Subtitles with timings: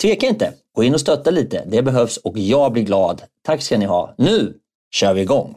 [0.00, 0.54] tveka inte.
[0.74, 1.64] Gå in och stötta lite.
[1.66, 3.22] Det behövs och jag blir glad.
[3.44, 4.14] Tack ska ni ha.
[4.18, 4.54] Nu
[4.90, 5.56] kör vi igång!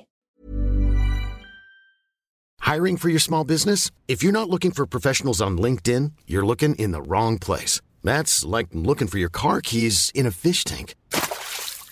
[2.73, 3.91] Hiring for your small business?
[4.07, 7.81] If you're not looking for professionals on LinkedIn, you're looking in the wrong place.
[8.03, 10.95] That's like looking for your car keys in a fish tank.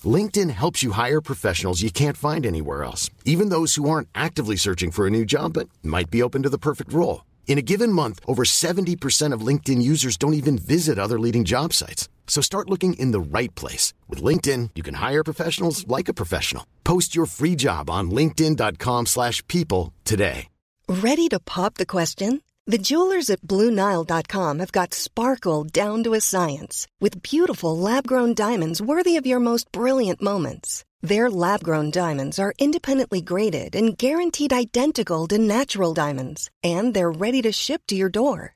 [0.03, 4.55] LinkedIn helps you hire professionals you can't find anywhere else, even those who aren't actively
[4.55, 7.25] searching for a new job but might be open to the perfect role.
[7.47, 11.73] In a given month, over 70% of LinkedIn users don't even visit other leading job
[11.73, 12.07] sites.
[12.31, 13.93] So start looking in the right place.
[14.07, 16.65] With LinkedIn, you can hire professionals like a professional.
[16.85, 20.47] Post your free job on linkedin.com slash people today.
[20.87, 22.41] Ready to pop the question?
[22.65, 28.81] The jewelers at BlueNile.com have got sparkle down to a science with beautiful lab-grown diamonds
[28.81, 30.85] worthy of your most brilliant moments.
[31.01, 36.49] Their lab-grown diamonds are independently graded and guaranteed identical to natural diamonds.
[36.63, 38.55] And they're ready to ship to your door.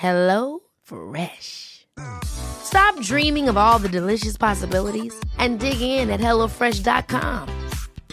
[0.00, 1.86] Hello Fresh.
[2.24, 7.48] Stop dreaming of all the delicious possibilities and dig in at HelloFresh.com.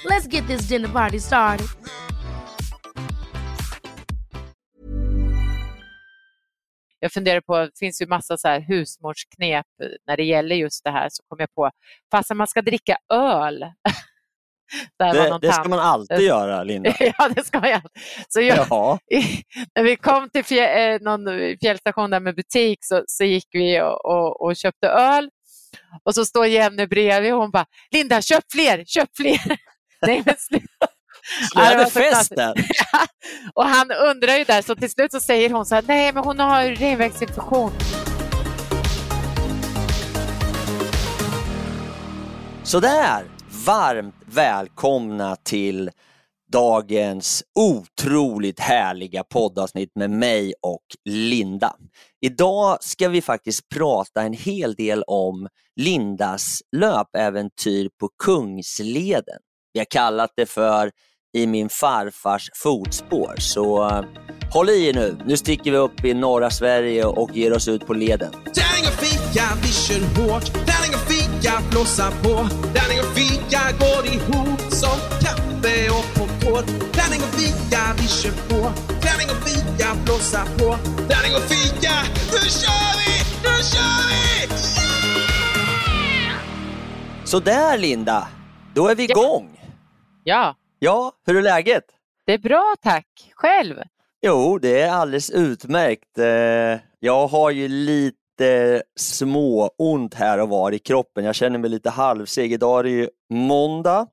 [0.03, 1.68] Let's get this dinner party started.
[7.00, 9.66] Jag funderar på, det finns ju massa så här husmorsknep
[10.07, 11.72] när det gäller just det här, så kom jag på,
[12.12, 13.63] fast man ska dricka öl
[15.00, 16.94] det, det ska man alltid göra, Linda.
[17.00, 17.81] ja, det ska jag.
[18.30, 18.68] Så jag,
[19.76, 21.28] när vi kom till fjäll, eh, någon
[21.62, 25.30] fjällstation där med butik så, så gick vi och, och, och, köpte öl.
[26.04, 29.40] Och så står Jenny bredvid och hon bara, Linda, köp fler, köp fler.
[30.08, 30.88] Nej, men sluta.
[31.52, 32.54] Slöade festen?
[33.54, 36.24] och han undrar ju där, så till slut så säger hon så här, nej men
[36.24, 37.72] hon har urinvägsinfektion.
[42.64, 43.34] Sådär,
[43.66, 45.92] varmt välkomna till
[46.52, 51.75] dagens otroligt härliga poddavsnitt med mig och Linda.
[52.22, 59.40] Idag ska vi faktiskt prata en hel del om Lindas löpäventyr på Kungsleden.
[59.74, 60.92] Vi har kallat det för
[61.35, 64.06] i min farfars fotspår, så uh,
[64.53, 65.18] håll i er nu.
[65.25, 68.31] Nu sticker vi upp i norra Sverige och ger oss ut på leden.
[68.31, 70.45] Tärning och fika, vi kör hårt.
[70.53, 72.34] Tärning och fika, blåsa på.
[72.75, 76.66] Tärning och fika går ihop som kaffe och popcorn.
[76.97, 78.62] Tärning och fika, vi kör på.
[79.06, 80.69] Tärning och fika, blåsa på.
[81.12, 81.95] Tärning och fika,
[82.31, 83.13] nu kör vi!
[83.45, 84.24] Nu kör vi!
[86.25, 86.40] Yeah!
[87.25, 88.28] Sådär Linda,
[88.74, 89.50] då är vi igång.
[90.24, 90.34] Ja.
[90.47, 90.56] Ja,
[91.25, 91.84] hur är läget?
[92.25, 93.31] Det är bra tack.
[93.34, 93.75] Själv?
[94.22, 96.18] Jo, det är alldeles utmärkt.
[96.18, 101.24] Eh, jag har ju lite små ont här och var i kroppen.
[101.25, 102.53] Jag känner mig lite halvseg.
[102.53, 104.08] Idag är det ju måndag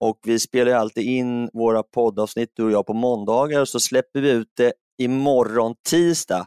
[0.00, 3.80] och vi spelar ju alltid in våra poddavsnitt du och jag på måndagar och så
[3.80, 6.46] släpper vi ut det imorgon tisdag.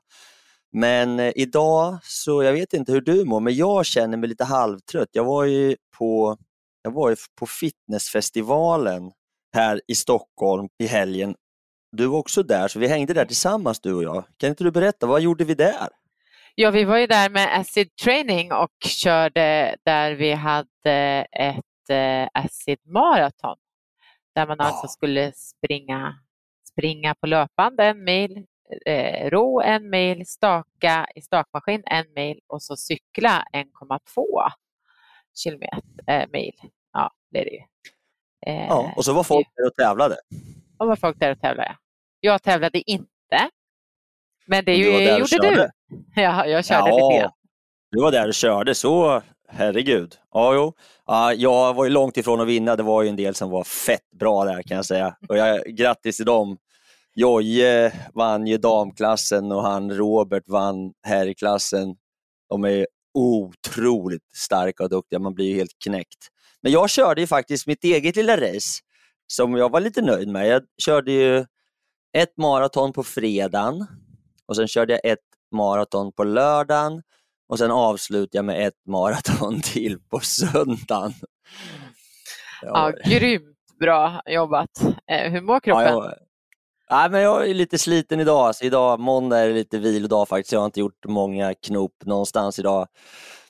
[0.72, 4.44] Men eh, idag, så jag vet inte hur du mår, men jag känner mig lite
[4.44, 5.10] halvtrött.
[5.12, 6.38] Jag var ju på,
[6.82, 9.12] jag var ju på fitnessfestivalen
[9.56, 11.36] här i Stockholm i helgen
[11.96, 14.24] du var också där, så vi hängde där tillsammans du och jag.
[14.38, 15.90] Kan inte du berätta, vad gjorde vi där?
[16.56, 22.28] Ja, vi var ju där med Acid Training och körde där vi hade ett eh,
[22.34, 23.58] Acid Marathon.
[24.36, 24.66] Där man ja.
[24.66, 26.16] alltså skulle springa,
[26.72, 28.46] springa på löpande en mil,
[28.86, 34.50] eh, ro en mil, staka i stakmaskin en mil och så cykla 1,2
[35.44, 36.54] kilometer, eh, mil.
[36.94, 37.62] Ja, det är det ju.
[38.48, 40.16] Eh, ja, och så var folk där och tävlade.
[40.78, 41.76] Och var folk där och tävlade,
[42.20, 43.08] Jag tävlade inte.
[44.48, 45.70] Men det Du och gjorde du.
[46.22, 46.96] Ja, jag körde Ja.
[47.10, 47.32] lite grann.
[47.92, 50.16] Du var där och körde, så herregud.
[50.32, 50.74] Ja, jo.
[51.06, 52.76] Ja, jag var ju långt ifrån att vinna.
[52.76, 55.16] Det var ju en del som var fett bra där kan jag säga.
[55.30, 56.58] Och jag, grattis till dem.
[57.16, 61.96] Jojje vann ju damklassen och han Robert vann herrklassen.
[62.50, 66.28] De är otroligt starka och duktiga, man blir ju helt knäckt.
[66.66, 68.82] Men jag körde ju faktiskt mitt eget lilla race
[69.28, 70.48] som jag var lite nöjd med.
[70.48, 71.46] Jag körde ju
[72.18, 73.86] ett maraton på fredagen
[74.46, 77.02] och sen körde jag ett maraton på lördagen
[77.50, 81.14] och sen avslutade jag med ett maraton till på söndagen.
[82.62, 84.82] Ja, grymt bra jobbat.
[85.12, 85.84] Eh, Hur mår kroppen?
[85.86, 86.14] Ja, jag,
[86.90, 88.56] nej, men jag är lite sliten idag.
[88.56, 90.52] Så idag, måndag är det lite vilodag faktiskt.
[90.52, 92.88] Jag har inte gjort många knop någonstans idag.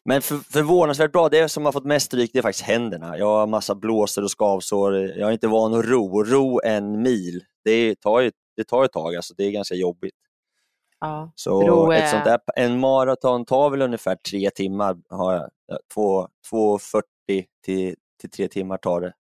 [0.06, 1.30] Men för, förvånansvärt bra.
[1.30, 3.18] Det som har fått mest stryk det är faktiskt händerna.
[3.18, 4.96] Jag har massa blåsor och skavsår.
[4.96, 6.24] Jag är inte van att ro.
[6.24, 9.16] Ro en mil, det tar ju, det tar ett tag.
[9.16, 9.34] Alltså.
[9.38, 10.16] Det är ganska jobbigt.
[11.00, 11.32] Ja.
[11.36, 14.98] Så Ro är- ett sånt där, en maraton tar väl ungefär tre timmar.
[15.10, 15.50] Har jag.
[15.68, 17.02] Ja, Två- 2.40
[17.66, 19.14] till, till tre timmar tar det.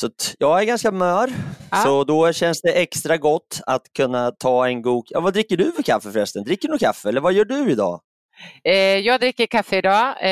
[0.00, 1.30] Så jag är ganska mör,
[1.70, 1.76] Ja.
[1.76, 5.04] så då känns det extra gott att kunna ta en god...
[5.08, 6.44] Ja, vad dricker du för kaffe förresten?
[6.44, 8.00] Dricker du något kaffe eller vad gör du idag?
[8.64, 10.16] Eh, jag dricker kaffe idag.
[10.20, 10.30] Eh,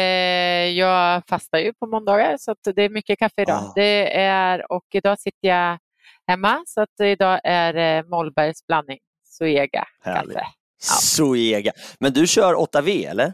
[0.79, 3.57] jag fastar ju på måndagar så det är mycket kaffe idag.
[3.57, 3.73] Ah.
[3.75, 5.79] Det är, och idag sitter jag
[6.27, 8.99] hemma så att idag är det Mollbergs blandning.
[9.25, 10.43] Zoega kaffe.
[10.81, 11.73] Zoega.
[12.01, 13.33] Men du kör 8V eller?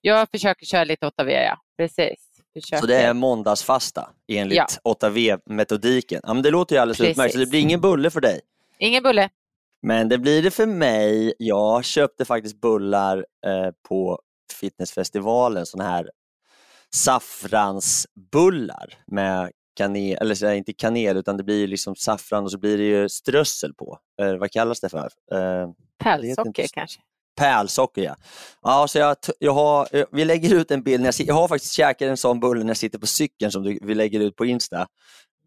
[0.00, 1.56] Jag försöker köra lite 8V, ja.
[1.76, 2.28] Precis.
[2.54, 2.80] Försöker.
[2.80, 4.94] Så det är måndagsfasta enligt Ja.
[4.94, 6.20] 8V-metodiken.
[6.22, 7.12] Ja, men det låter ju alldeles Precis.
[7.12, 8.40] utmärkt, så det blir ingen bulle för dig.
[8.78, 9.28] Ingen bulle.
[9.82, 11.34] Men det blir det för mig.
[11.38, 14.20] Jag köpte faktiskt bullar eh, på
[14.60, 16.10] fitnessfestivalen, såna här
[16.94, 22.78] saffransbullar med kanel, eller inte kanel utan det blir ju liksom saffran och så blir
[22.78, 23.98] det ju strössel på.
[24.22, 25.10] Eh, vad kallas det för?
[25.32, 25.68] Eh,
[25.98, 27.00] Pärlsocker kanske.
[27.36, 28.16] Pärlsocker ja.
[28.62, 31.48] ja så jag, jag har, eh, vi lägger ut en bild, när jag, jag har
[31.48, 34.36] faktiskt käkat en sån bulle när jag sitter på cykeln som du, vi lägger ut
[34.36, 34.86] på Insta.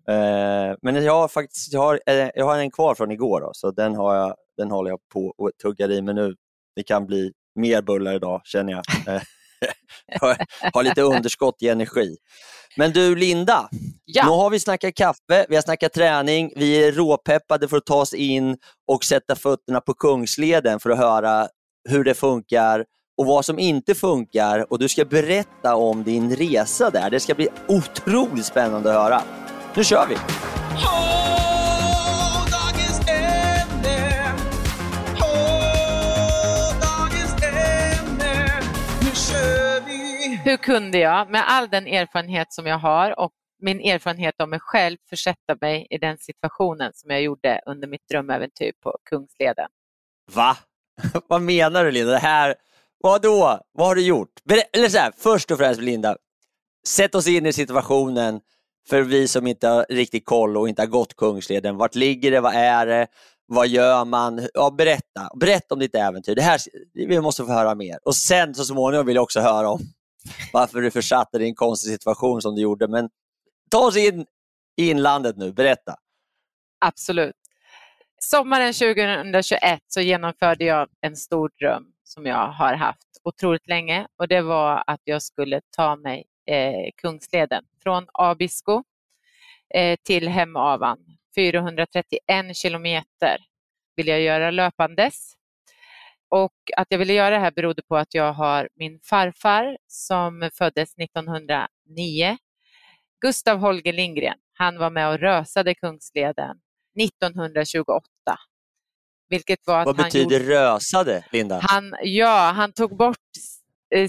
[0.07, 3.49] Eh, men jag har faktiskt jag har, eh, jag har en kvar från igår, då,
[3.53, 6.35] så den, har jag, den håller jag på och tuggar i mig nu.
[6.75, 8.83] Det kan bli mer bullar idag känner jag.
[9.15, 9.21] Eh,
[10.61, 12.17] jag har lite underskott i energi.
[12.77, 13.69] Men du Linda,
[14.05, 14.23] Ja.
[14.25, 18.01] nu har vi snackat kaffe, vi har snackat träning, vi är råpeppade för att ta
[18.01, 18.57] oss in
[18.87, 21.47] och sätta fötterna på Kungsleden för att höra
[21.89, 22.85] hur det funkar
[23.17, 24.71] och vad som inte funkar.
[24.71, 27.09] Och du ska berätta om din resa där.
[27.09, 29.21] Det ska bli otroligt spännande att höra.
[29.77, 30.15] Nu kör vi!
[40.43, 43.31] Hur kunde jag med all den erfarenhet som jag har och
[43.61, 48.09] min erfarenhet av mig själv försätta mig i den situationen som jag gjorde under mitt
[48.09, 49.67] drömäventyr på Kungsleden?
[50.33, 50.57] Va?
[51.27, 52.11] vad menar du Linda?
[52.11, 52.55] Det här,
[53.03, 53.59] vad då?
[53.71, 54.31] Vad har du gjort?
[54.73, 56.17] Eller så här, först och främst Linda,
[56.87, 58.41] sätt oss in i situationen
[58.89, 61.77] för vi som inte har riktigt koll och inte har gått Kungsleden.
[61.77, 62.41] Vart ligger det?
[62.41, 63.07] Vad är det?
[63.47, 64.47] Vad gör man?
[64.53, 65.29] Ja, berätta.
[65.39, 66.35] Berätta om ditt äventyr.
[66.35, 66.59] Det här,
[66.93, 67.99] vi måste få höra mer.
[68.05, 69.79] Och sen så småningom vill jag också höra om
[70.53, 72.87] varför du försatte dig i en konstig situation som du gjorde.
[72.87, 73.09] Men
[73.71, 74.25] ta oss in
[74.77, 75.53] i inlandet nu.
[75.53, 75.95] Berätta.
[76.85, 77.35] Absolut.
[78.19, 84.27] Sommaren 2021 så genomförde jag en stor dröm som jag har haft otroligt länge och
[84.27, 88.83] det var att jag skulle ta mig eh, Kungsleden från Abisko
[89.73, 90.97] eh, till Hemavan.
[91.35, 93.37] 431 kilometer
[93.95, 95.33] vill jag göra löpandes.
[96.29, 100.49] Och att jag ville göra det här berodde på att jag har min farfar som
[100.53, 102.37] föddes 1909.
[103.21, 106.57] Gustav Holger Lindgren, han var med och rösade Kungsleden
[106.99, 108.01] 1928.
[109.29, 111.59] Vilket var att Vad betyder gjorde, rösade, Linda?
[111.61, 113.17] han, ja, han tog bort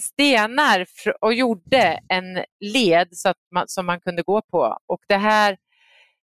[0.00, 4.78] stenar fr- och gjorde en led så att man, som man kunde gå på.
[4.86, 5.56] Och det här,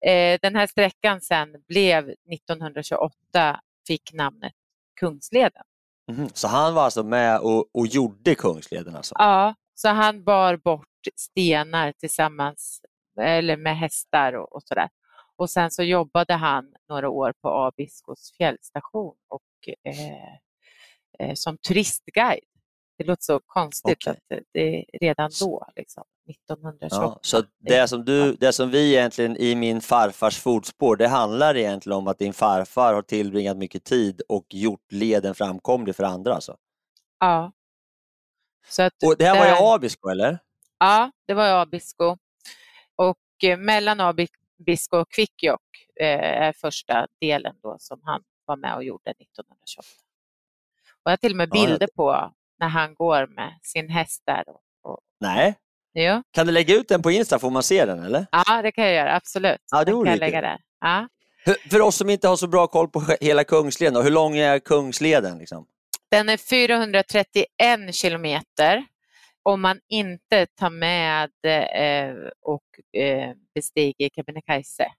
[0.06, 4.54] eh, den här sträckan sen blev 1928 fick namnet
[5.00, 5.64] Kungsleden.
[6.12, 6.30] Mhm.
[6.34, 9.16] Så han var alltså med och, och gjorde Kungsleden alltså?
[9.18, 12.82] Ja, så han bar bort stenar tillsammans
[13.22, 14.90] eller med hästar och, och sådär.
[15.36, 20.24] Och sen så jobbade han några år på Abiskos fjällstation och eh,
[21.20, 22.44] eh, som turistguide.
[23.00, 24.12] Det låter så konstigt Okej.
[24.12, 27.06] att det- är redan då, liksom, 1928.
[27.06, 31.58] Ja, så det som, du, det som vi egentligen i min farfars fotspår, det handlar
[31.58, 36.34] egentligen om att din farfar har tillbringat mycket tid och gjort leden framkomlig för andra.
[36.36, 36.58] Alltså.
[37.20, 37.52] Ja.
[38.70, 40.40] Så att Och det här var där- ju Abisko, eller?
[40.80, 42.18] Ja, det var i Abisko.
[42.96, 45.62] Och eh, mellan Abisko och Kvikkjokk
[46.00, 49.88] eh, är första delen då som han var med och gjorde 1928.
[50.96, 54.24] Och jag har till och med Ja, bilder på när han går med sin häst
[54.26, 54.44] där.
[54.84, 55.56] Och, Nej,
[55.94, 56.24] jo.
[56.32, 57.40] kan du lägga ut den på Insta?
[57.40, 58.26] Får man se den eller?
[58.32, 59.62] Ja, det kan jag göra, absolut.
[59.72, 60.58] Ja, det Den kan lägga där.
[60.82, 61.08] Ja.
[61.46, 64.38] För, för oss som inte har så bra koll på hela Kungsleden, då, hur lång
[64.38, 65.38] är Kungsleden?
[65.38, 65.66] Liksom?
[66.12, 67.48] Den är 431
[67.92, 68.86] kilometer
[69.44, 74.92] om man inte tar med eh, och eh, bestiger Kebnekaise.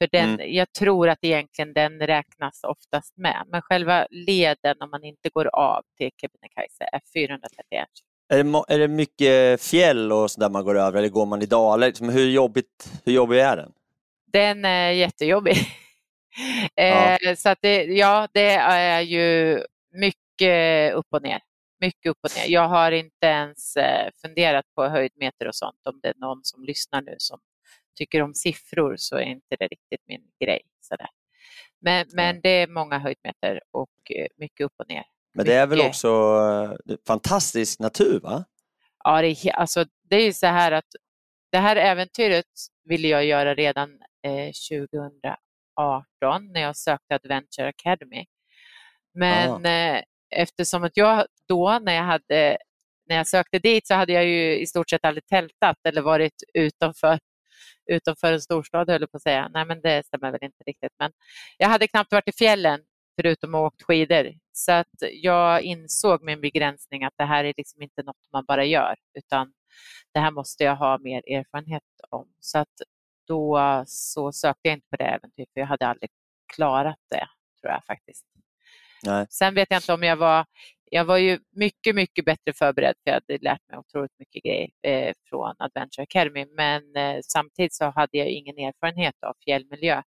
[0.00, 0.54] För den, Mm.
[0.54, 5.46] Jag tror att egentligen den räknas oftast med, men själva leden om man inte går
[5.56, 7.88] av till Kebnekaise är 431
[8.28, 11.42] Är det, är det mycket fjäll och så där man går över eller går man
[11.42, 11.86] i dalar?
[11.86, 13.72] Liksom, hur, jobbigt, hur jobbig är den?
[14.32, 15.56] Den är jättejobbig.
[16.74, 17.18] Ja.
[17.18, 19.58] eh, så att det, ja, det är ju
[19.92, 21.40] mycket upp och ner.
[21.80, 22.52] Mycket upp och ner.
[22.54, 25.76] Jag har inte ens eh, funderat på höjdmeter och sånt.
[25.84, 27.38] Om det är någon som lyssnar nu som
[27.94, 30.62] tycker om siffror så är inte det riktigt min grej.
[30.80, 31.08] Sådär.
[31.80, 35.04] Men, men det är många höjdmeter och eh, mycket upp och ner.
[35.34, 36.08] Men det är väl också
[36.88, 38.44] eh, fantastisk natur va?
[39.04, 40.88] Ja, det är, alltså, det är ju så här att
[41.52, 42.46] det här äventyret
[42.84, 43.90] ville jag göra redan
[44.26, 48.26] eh, 2018 när jag sökte Adventure Academy.
[49.14, 52.58] Men eh, eftersom att jag då när jag, hade,
[53.08, 56.42] när jag sökte dit så hade jag ju i stort sett aldrig tältat eller varit
[56.54, 57.18] utanför,
[57.86, 59.48] utanför en storstad höll jag på att säga.
[59.48, 60.92] Nej men det stämmer väl inte riktigt.
[60.98, 61.12] Men
[61.58, 62.80] jag hade knappt varit i fjällen
[63.16, 64.32] förutom att åkt skidor.
[64.52, 68.64] Så att jag insåg min begränsning att det här är liksom inte något man bara
[68.64, 69.52] gör utan
[70.14, 72.28] det här måste jag ha mer erfarenhet om.
[72.40, 72.74] Så att
[73.26, 76.10] då så sökte jag inte på det äventyret för jag hade aldrig
[76.54, 77.26] klarat det
[77.60, 78.26] tror jag faktiskt.
[79.02, 79.26] Nej.
[79.30, 80.46] Sen vet jag inte om jag var,
[80.92, 84.70] jag var ju mycket, mycket bättre förberedd för jag hade lärt mig otroligt mycket grejer
[84.82, 90.02] eh, från Adventure Academy men eh, samtidigt så hade jag ingen erfarenhet av fjällmiljö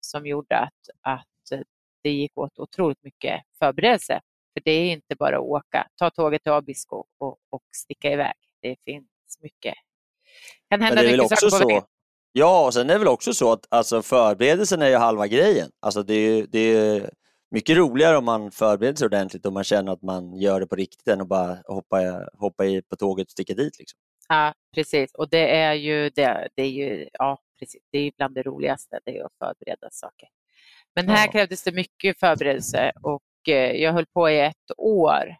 [0.00, 1.60] som gjorde att, att eh,
[2.02, 4.20] det gick åt otroligt mycket förberedelse.
[4.52, 8.34] För det är inte bara att åka, ta tåget till Abisko och, och sticka iväg.
[8.62, 9.74] Det finns mycket.
[10.68, 11.82] kan Men hända det är mycket också saker på vägen.
[12.32, 15.70] ja, och sen är det väl också så att alltså, förberedelsen är ju halva grejen.
[15.80, 17.10] Alltså, det, är, det är
[17.54, 20.76] mycket roligare om man förbereder sig ordentligt och man känner att man gör det på
[20.76, 23.78] riktigt än att bara hoppa, hoppa i på tåget och sticka dit.
[23.78, 23.98] Liksom.
[24.28, 25.14] Ja, precis.
[25.14, 27.82] Och det är ju, det, det är ju ja, precis.
[27.92, 30.28] Det är bland det roligaste, det är att förbereda saker.
[30.94, 31.32] Men här Ja.
[31.32, 35.36] krävdes det mycket förberedelse och eh, jag höll på i ett år.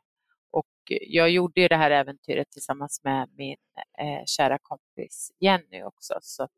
[0.51, 0.67] Och
[1.01, 3.57] jag gjorde ju det här äventyret tillsammans med min
[4.01, 6.15] eh, kära kompis Jenny också.
[6.23, 6.49] Så,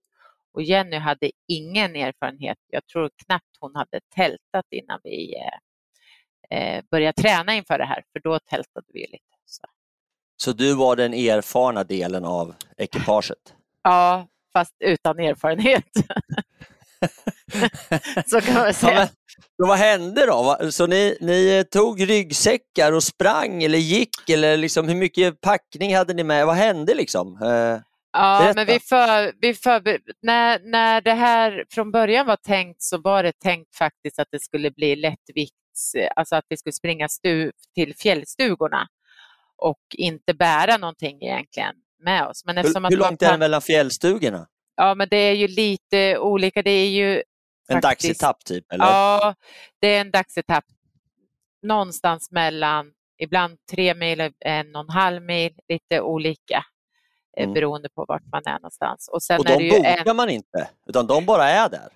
[0.56, 2.58] och Jenny hade ingen erfarenhet.
[2.70, 5.34] Jag tror knappt hon hade tältat innan vi
[6.50, 9.24] eh, eh, började träna inför det här, för då tältade vi lite.
[9.46, 9.62] Så.
[10.36, 13.54] Så du var den erfarna delen av ekipaget?
[13.82, 15.84] Ja, fast utan erfarenhet.
[18.26, 18.94] Så kan man Ja, säga.
[18.98, 19.08] men,
[19.58, 20.58] men vad hände då?
[20.70, 24.30] Så ni, ni tog ryggsäckar och sprang eller gick?
[24.30, 26.46] Eller liksom, hur mycket packning hade ni med?
[26.46, 27.42] Vad hände liksom?
[27.42, 27.80] Eh,
[28.16, 28.54] Ja, berätta.
[28.54, 33.22] men vi för, vi för, när, när det här från början var tänkt så var
[33.22, 37.94] det tänkt faktiskt att det skulle bli lättvikts, alltså att vi skulle springa stu, till
[37.96, 38.88] fjällstugorna
[39.56, 42.44] och inte bära någonting egentligen med oss.
[42.44, 44.46] Men eftersom hur, hur långt är det mellan fjällstugorna?
[44.76, 46.62] Ja, men det är ju lite olika.
[46.62, 47.22] Det är ju
[47.68, 48.72] En faktiskt- dagsetapp typ?
[48.72, 48.84] Eller?
[48.84, 49.34] Ja,
[49.80, 50.64] det är en dagsetapp.
[51.62, 56.64] Någonstans mellan ibland tre mil en och en halv mil, lite olika
[57.42, 57.54] Mm.
[57.54, 59.08] beroende på vart man är någonstans.
[59.12, 61.88] Och sen och de bokar en, man inte, utan de bara är där?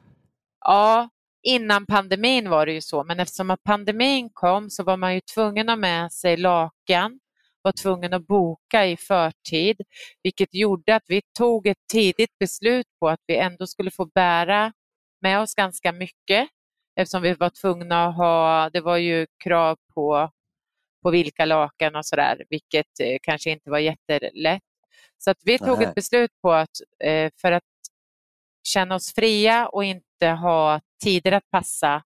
[0.64, 1.08] ja,
[1.42, 5.20] innan pandemin var det ju så, men eftersom att pandemin kom så var man ju
[5.20, 7.20] tvungen att ha med sig lakan,
[7.62, 9.80] var tvungen att boka i förtid,
[10.22, 14.72] vilket gjorde att vi tog ett tidigt beslut på att vi ändå skulle få bära
[15.20, 16.48] med oss ganska mycket
[16.96, 20.30] eftersom vi var tvungna att ha, det var ju krav på,
[21.02, 24.62] på vilka lakan och sådär, vilket eh, kanske inte var jättelätt.
[25.24, 25.86] Så att vi tog Nej.
[25.86, 26.70] ett beslut på att
[27.04, 27.62] eh, för att
[28.68, 32.02] känna oss fria och inte ha tider att passa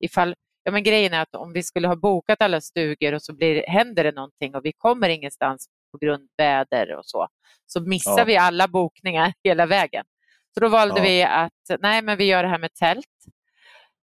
[0.00, 0.34] ifall
[0.66, 3.64] Ja, men grejen är att om vi skulle ha bokat alla stugor och så blir,
[3.68, 7.28] händer det någonting och vi kommer ingenstans på grund av väder och så,
[7.66, 8.24] så missar Ja.
[8.24, 10.04] vi alla bokningar hela vägen.
[10.54, 11.02] Så då valde Ja.
[11.02, 13.06] vi att nej, men vi gör det här med tält.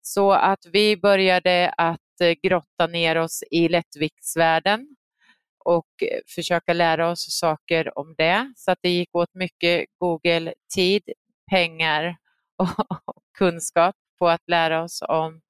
[0.02, 4.88] Så att vi började att eh, grotta ner oss i lättviktsvärlden
[5.66, 8.54] och eh, försöka lära oss saker om det.
[8.56, 11.04] Så att det gick åt mycket Google-tid,
[11.52, 12.18] pengar
[13.06, 15.42] och kunskap på att lära oss om,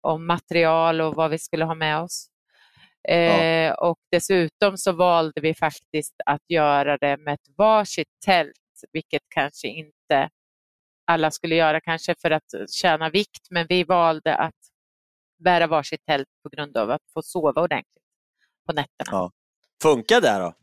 [0.00, 2.28] om material och vad vi skulle ha med oss.
[3.08, 8.52] Eh, och dessutom så valde vi faktiskt att göra det med ett varsitt tält,
[8.92, 10.30] vilket kanske inte
[11.06, 14.54] alla skulle göra kanske för att tjäna vikt, men vi valde att
[15.44, 18.04] bära varsitt tält på grund av att få sova ordentligt
[18.66, 19.10] på nätterna.
[19.10, 19.32] Ja.
[19.82, 20.54] Funkar det då?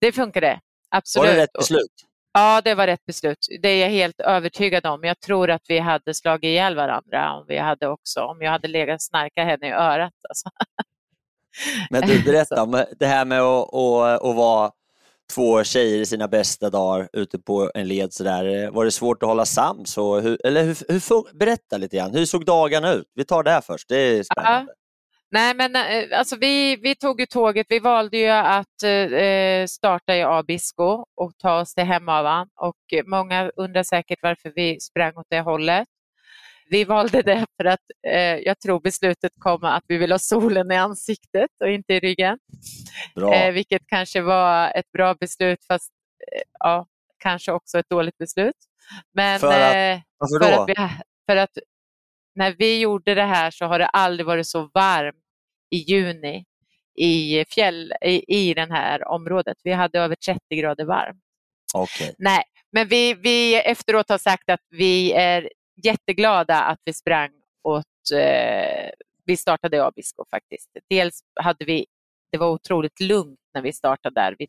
[0.00, 1.28] Det funkade, absolut.
[1.28, 1.92] Var det rätt beslut?
[2.32, 3.46] Ja, det var rätt beslut.
[3.62, 5.04] Det är jag helt övertygad om.
[5.04, 8.68] Jag tror att vi hade slagit ihjäl varandra om vi hade också, om jag hade
[8.68, 10.12] legat och snarkat henne i örat.
[10.28, 10.48] Alltså.
[11.90, 14.70] Men du, berätta om det här med att, att, att vara
[15.34, 18.70] två tjejer i sina bästa dagar ute på en led sådär.
[18.70, 19.98] Var det svårt att hålla sams?
[19.98, 23.06] Och hur, eller hur, hur, berätta lite grann, hur såg dagarna ut?
[23.14, 24.66] Vi tar det här först, det är spännande.
[24.68, 24.74] Ja.
[25.30, 27.66] Nej, men eh, alltså vi, vi tog ju tåget.
[27.68, 33.50] Vi valde ju att eh, starta i Abisko och ta oss till Hemavan och många
[33.56, 35.88] undrar säkert varför vi sprang åt det hållet.
[36.70, 40.72] Vi valde det för att eh, jag tror beslutet kom att vi vill ha solen
[40.72, 42.38] i ansiktet och inte i ryggen.
[43.32, 45.92] Eh, vilket kanske var ett bra beslut fast
[46.32, 46.86] eh, ja,
[47.18, 48.56] kanske också ett dåligt beslut.
[49.14, 50.74] Men, för att, eh, varför för Att vi,
[51.26, 51.58] för att
[52.38, 55.16] när vi gjorde det här så har det aldrig varit så varmt
[55.70, 56.44] i juni
[56.98, 59.56] i, fjäll, i, i det här området.
[59.62, 61.22] Vi hade över 30 grader varmt.
[61.74, 62.12] Okay.
[62.18, 62.42] Nej,
[62.72, 65.50] men vi, vi efteråt har sagt att vi är
[65.84, 67.30] jätteglada att vi sprang
[67.62, 68.90] åt, eh,
[69.24, 70.70] vi startade i Abisko faktiskt.
[70.90, 71.86] Dels hade vi,
[72.32, 74.36] det var otroligt lugnt när vi startade där.
[74.38, 74.48] Vi,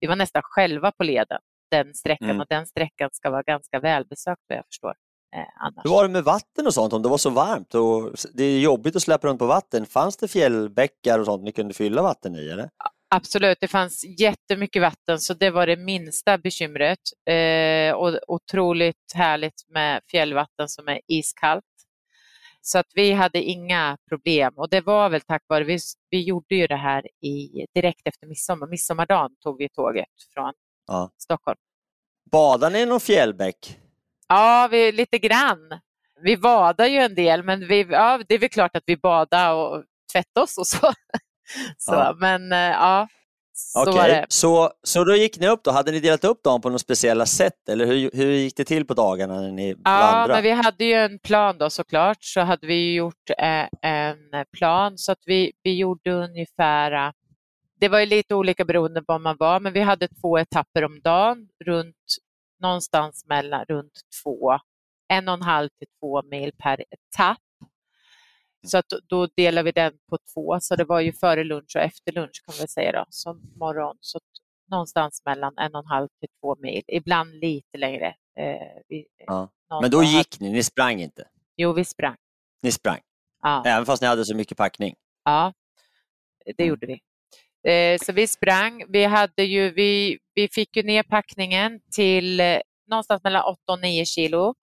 [0.00, 2.40] vi var nästan själva på leden den sträckan mm.
[2.40, 4.94] och den sträckan ska vara ganska välbesökt vad jag förstår.
[5.36, 5.84] Eh, annars.
[5.84, 8.60] Hur var det med vatten och sånt om det var så varmt och det är
[8.60, 9.86] jobbigt att släppa runt på vatten?
[9.86, 12.48] Fanns det fjällbäckar och sånt ni kunde fylla vatten i?
[12.48, 12.70] Eller?
[13.10, 16.98] Absolut, det fanns jättemycket vatten så det var det minsta bekymret.
[17.30, 21.64] Eh, och otroligt härligt med fjällvatten som är iskallt.
[22.60, 25.78] Så att vi hade inga problem och det var väl tack vare, vi,
[26.10, 30.52] vi gjorde ju det här i, direkt efter midsommar, midsommardagen tog vi tåget från
[30.86, 31.10] ja.
[31.18, 31.58] Stockholm.
[32.30, 33.78] Badade ni i någon fjällbäck?
[34.28, 35.80] Ja, vi, lite grann.
[36.22, 39.54] Vi badar ju en del, men vi, ja, det är väl klart att vi badar
[39.54, 40.78] och tvättar oss och så.
[41.78, 42.16] så ja.
[42.18, 43.08] Men eh, ja,
[43.60, 44.10] så okay.
[44.10, 44.26] det.
[44.28, 47.26] Så, så då gick ni upp då, hade ni delat upp dagen på något speciella
[47.26, 50.32] sätt eller hur, hur gick det till på dagarna när ni ja, vandrade?
[50.32, 54.98] Men vi hade ju en plan då såklart, så hade vi gjort eh, en plan
[54.98, 57.12] så att vi, vi gjorde ungefär eh,
[57.80, 60.84] det var ju lite olika beroende på var man var, men vi hade två etapper
[60.84, 61.96] om dagen runt
[62.60, 64.58] någonstans mellan runt två,
[65.08, 67.38] en och en halv till två mil per etapp.
[68.66, 71.82] Så att då delar vi den på två, så det var ju före lunch och
[71.82, 73.96] efter lunch kan vi säga då, som morgon.
[74.00, 74.18] Så
[74.70, 78.06] någonstans mellan en och en halv till två mil, ibland lite längre.
[78.38, 79.50] Eh, vi, ja.
[79.80, 81.28] Men då gick ni, ni sprang inte?
[81.56, 82.16] Jo, vi sprang.
[82.62, 83.00] Ni sprang?
[83.42, 83.62] Ja.
[83.66, 84.94] Även fast ni hade så mycket packning?
[85.24, 85.52] Ja,
[86.44, 86.68] det mm.
[86.68, 87.00] gjorde vi.
[87.68, 88.84] Eh, så vi sprang.
[88.88, 92.58] Vi, hade ju, vi, vi fick ju ner packningen till eh,
[92.90, 94.54] någonstans mellan 8 och 9 kilo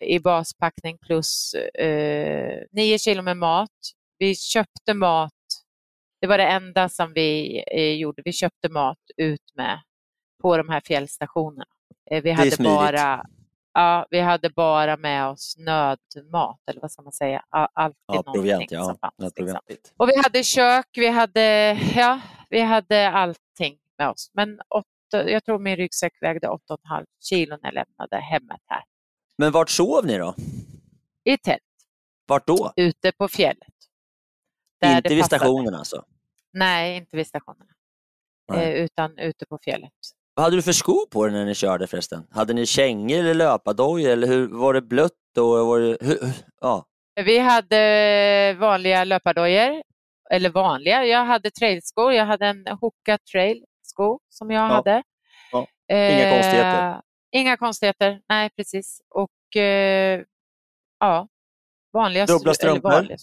[0.00, 3.70] i baspackning plus eh, 9 kilo med mat.
[4.18, 5.32] Vi köpte mat.
[6.20, 8.22] Det var det enda som vi eh, gjorde.
[8.24, 9.80] Vi köpte mat ut med
[10.42, 11.64] på de här fjällstationerna.
[12.10, 13.24] Eh, vi hade bara
[13.74, 17.44] Ja, vi hade bara med oss nödmat, eller vad ska man säga?
[17.50, 18.84] Alltid ja, proviant, ja.
[18.84, 19.32] som fanns.
[19.36, 19.58] Liksom.
[19.96, 24.30] Och vi hade kök, vi hade, ja, vi hade allting med oss.
[24.32, 28.82] Men åtta, jag tror min ryggsäck vägde 8,5 kilo när jag lämnade hemmet här.
[29.38, 30.34] Men vart sov ni då?
[31.24, 31.62] I tält.
[32.26, 32.72] Vart då?
[32.76, 33.74] Ute på fjället.
[34.84, 36.04] inte vid stationen alltså?
[36.52, 37.70] Nej, inte vid stationerna.
[38.52, 39.92] Eh, utan ute på fjället.
[40.34, 42.26] Vad hade du för skor på dig när ni körde förresten?
[42.30, 45.12] Hade ni kängor eller löpardojor eller hur, var det blött?
[45.38, 46.18] Och var det, hur,
[46.60, 46.86] ja.
[47.24, 49.82] Vi hade vanliga löpardojor,
[50.30, 54.66] eller vanliga, jag hade trailskor, jag hade en Hoka trailsko som jag ja.
[54.66, 55.02] hade.
[55.52, 55.66] Ja.
[55.92, 57.00] Inga eh, konstigheter?
[57.32, 59.00] Inga konstigheter, nej precis.
[59.10, 60.22] Och eh,
[61.00, 61.28] ja,
[61.92, 62.90] vanliga Dubbla strumpor?
[62.90, 63.16] Vanliga.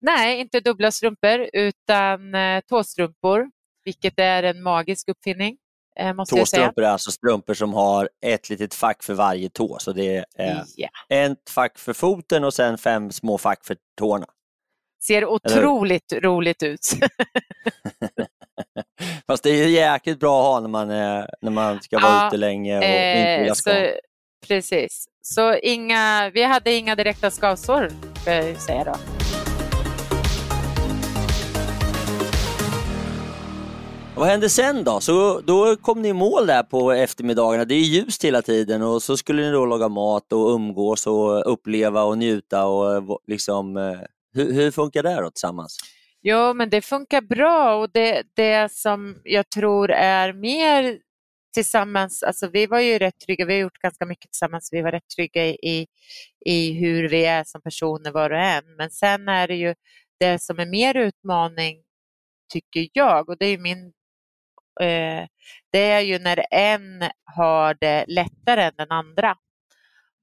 [0.00, 3.50] Nej, inte dubbla strumpor utan eh, tåstrumpor,
[3.84, 5.58] vilket är en magisk uppfinning.
[5.98, 9.78] Eh, måste Tåstrumpor är alltså strumpor som har ett litet fack för varje tå.
[9.78, 11.32] Så det är yeah.
[11.32, 14.26] ett fack för foten och sen fem små fack för tårna.
[15.06, 16.80] Ser otroligt roligt ut.
[19.26, 22.28] Fast det är jäkligt bra att ha när man, är, när man ska vara ja,
[22.28, 23.90] ute länge och eh, inte ska.
[24.48, 25.04] Precis.
[25.22, 27.90] Så inga, vi hade inga direkta skavsår,
[28.24, 28.94] får jag säga då.
[34.16, 35.00] Vad hände sen då?
[35.00, 37.64] Så då kom ni i mål där på eftermiddagarna.
[37.64, 41.52] Det är ljust hela tiden och så skulle ni då laga mat och umgås och
[41.52, 44.00] uppleva och njuta och liksom eh,
[44.34, 45.78] hur, hur funkar det då tillsammans?
[46.22, 50.98] Jo, men det funkar bra och det, det som jag tror är mer
[51.54, 54.92] tillsammans, alltså vi var ju rätt trygga, vi har gjort ganska mycket tillsammans, vi var
[54.92, 55.86] rätt trygga i,
[56.46, 58.76] i hur vi är som personer var och en.
[58.76, 59.74] Men sen är det ju
[60.20, 61.82] det som är mer utmaning,
[62.52, 63.92] tycker jag, och det är min
[65.72, 69.36] det är ju när en har det lättare än den andra.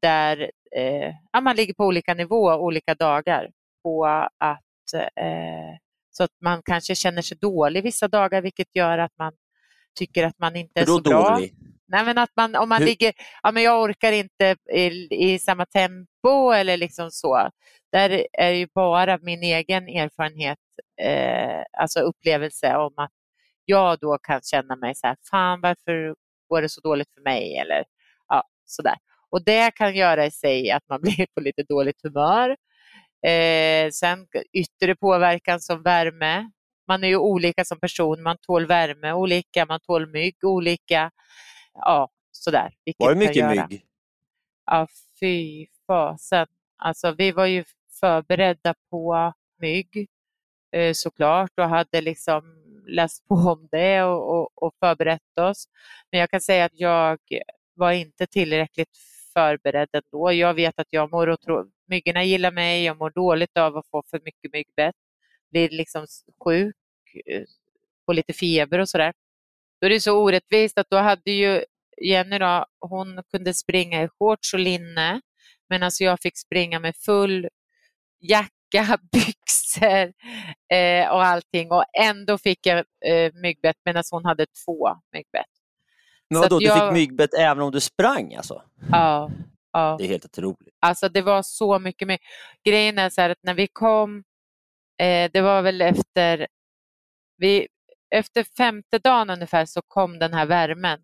[0.01, 3.49] Där eh, ja, man ligger på olika nivåer olika dagar.
[3.83, 4.05] På
[4.39, 5.77] att, eh,
[6.11, 9.33] så att man kanske känner sig dålig vissa dagar vilket gör att man
[9.99, 11.29] tycker att man inte är så bra.
[11.29, 11.53] dålig?
[11.87, 13.13] Nej, men att man, om man Hur- ligger,
[13.43, 17.49] ja, men jag orkar inte i, i samma tempo eller liksom så.
[17.91, 20.59] Där är ju bara min egen erfarenhet,
[21.01, 23.11] eh, alltså upplevelse om att
[23.65, 26.15] jag då kan känna mig så här, fan varför
[26.49, 27.57] går det så dåligt för mig?
[27.57, 27.83] Eller
[28.27, 28.95] ja, sådär.
[29.29, 32.49] Och det kan göra i sig att man blir på lite dåligt humör.
[33.27, 36.51] Eh, sen yttre påverkan som värme.
[36.87, 41.11] Man är ju olika som person, man tål värme olika, man tål mygg olika.
[41.73, 42.73] Ja, sådär.
[42.85, 43.85] vilket Var det mycket mygg?
[44.65, 44.87] Ja,
[45.19, 46.47] fy fasen.
[46.77, 47.63] Alltså, vi var ju
[47.99, 50.07] förberedda på mygg
[50.71, 55.65] eh, såklart och hade liksom läst på om det och, och, och förberett oss.
[56.11, 57.19] Men jag kan säga att jag
[57.75, 58.97] var inte tillräckligt
[59.33, 60.31] förberedd ändå.
[60.31, 61.65] Jag vet att jag mår otro...
[61.87, 64.95] myggorna gillar mig, jag mår dåligt av att få för mycket myggbett.
[65.51, 66.05] Blir liksom
[66.45, 66.75] sjuk,
[67.25, 67.43] eh,
[68.05, 69.13] får lite feber och sådär.
[69.81, 71.63] Då är det så orättvist att då hade ju
[72.01, 75.21] Jenny då, hon kunde springa i shorts och linne
[75.69, 77.47] medan alltså jag fick springa med full
[78.19, 78.51] jacka,
[79.11, 80.13] byxor
[80.73, 85.45] eh, och allting och ändå fick jag eh, myggbett medan hon hade två myggbett.
[86.29, 88.61] Men vadå, du jag- fick myggbett även om du sprang alltså?
[88.91, 89.31] Ja,
[89.71, 89.95] ja.
[89.99, 90.75] Det är helt otroligt.
[90.79, 92.07] Alltså det var så mycket.
[92.07, 92.17] My-
[92.65, 94.23] Grejen är så här att när vi kom,
[95.01, 96.47] eh, det var väl efter,
[97.37, 97.67] vi,
[98.15, 100.99] efter femte dagen ungefär så kom den här värmen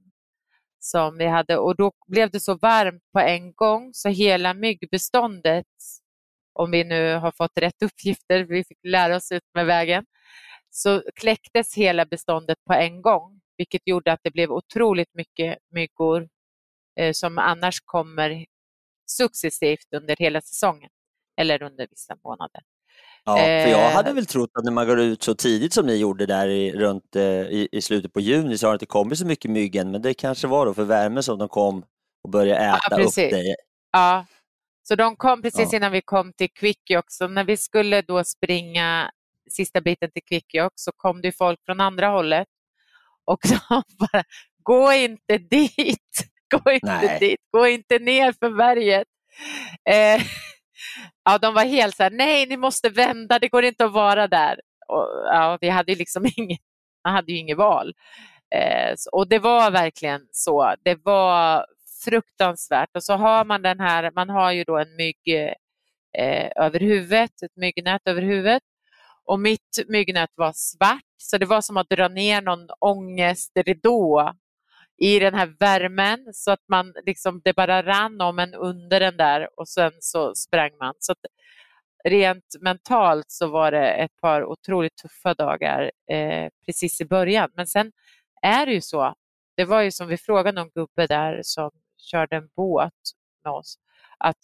[0.79, 5.65] som vi hade och då blev det så varmt på en gång så hela myggbeståndet,
[6.59, 10.05] om vi nu har fått rätt uppgifter, vi fick lära oss ut med vägen,
[10.69, 16.27] så kläcktes hela beståndet på en gång, vilket gjorde att det blev otroligt mycket myggor
[16.99, 18.45] eh, som annars kommer
[19.11, 20.89] successivt under hela säsongen
[21.41, 22.61] eller under vissa månader.
[23.23, 23.91] Ja, för jag Eh.
[23.91, 26.71] hade väl trott att när man går ut så tidigt som ni gjorde där i,
[26.71, 29.75] runt, eh, i, i slutet på juni så har det inte kommit så mycket mygg
[29.75, 31.83] än, men det kanske var då för värmen som de kom
[32.23, 33.31] och började äta upp precis.
[33.31, 33.55] dig.
[33.91, 34.25] Ja,
[34.83, 35.77] så de kom precis Ja.
[35.77, 37.05] innan vi kom till Kvikkjokk.
[37.07, 39.11] Så när vi skulle då springa
[39.51, 42.47] sista biten till Kvikkjokk så kom det folk från andra hållet
[43.25, 44.23] och de bara,
[44.63, 47.19] gå inte dit, gå inte Nej.
[47.19, 49.07] dit, gå inte ner för berget.
[49.89, 50.21] Eh,
[51.25, 54.27] ja, de var helt så här, nej ni måste vända, det går inte att vara
[54.27, 54.59] där.
[54.87, 56.59] Och, ja, vi hade ju liksom inget,
[57.03, 57.93] man hade ju inget val.
[58.55, 60.75] Eh, och det var verkligen så.
[60.83, 61.65] Det var
[62.05, 62.89] fruktansvärt.
[62.95, 65.53] Och så har man den här, man har ju då en mygg
[66.17, 68.63] eh, över huvudet, ett myggnät över huvudet.
[69.25, 74.33] Och mitt myggnät var svart, så det var som att dra ner någon ångestridå
[74.97, 79.17] i den här värmen så att man liksom, det bara rann om en under den
[79.17, 80.93] där och sen så sprang man.
[80.99, 81.25] Så att
[82.03, 87.49] rent mentalt så var det ett par otroligt tuffa dagar eh, precis i början.
[87.55, 87.91] Men sen
[88.41, 89.13] är det ju så,
[89.57, 92.93] det var ju som vi frågade någon gubbe där som körde en båt
[93.43, 93.79] med oss,
[94.17, 94.37] att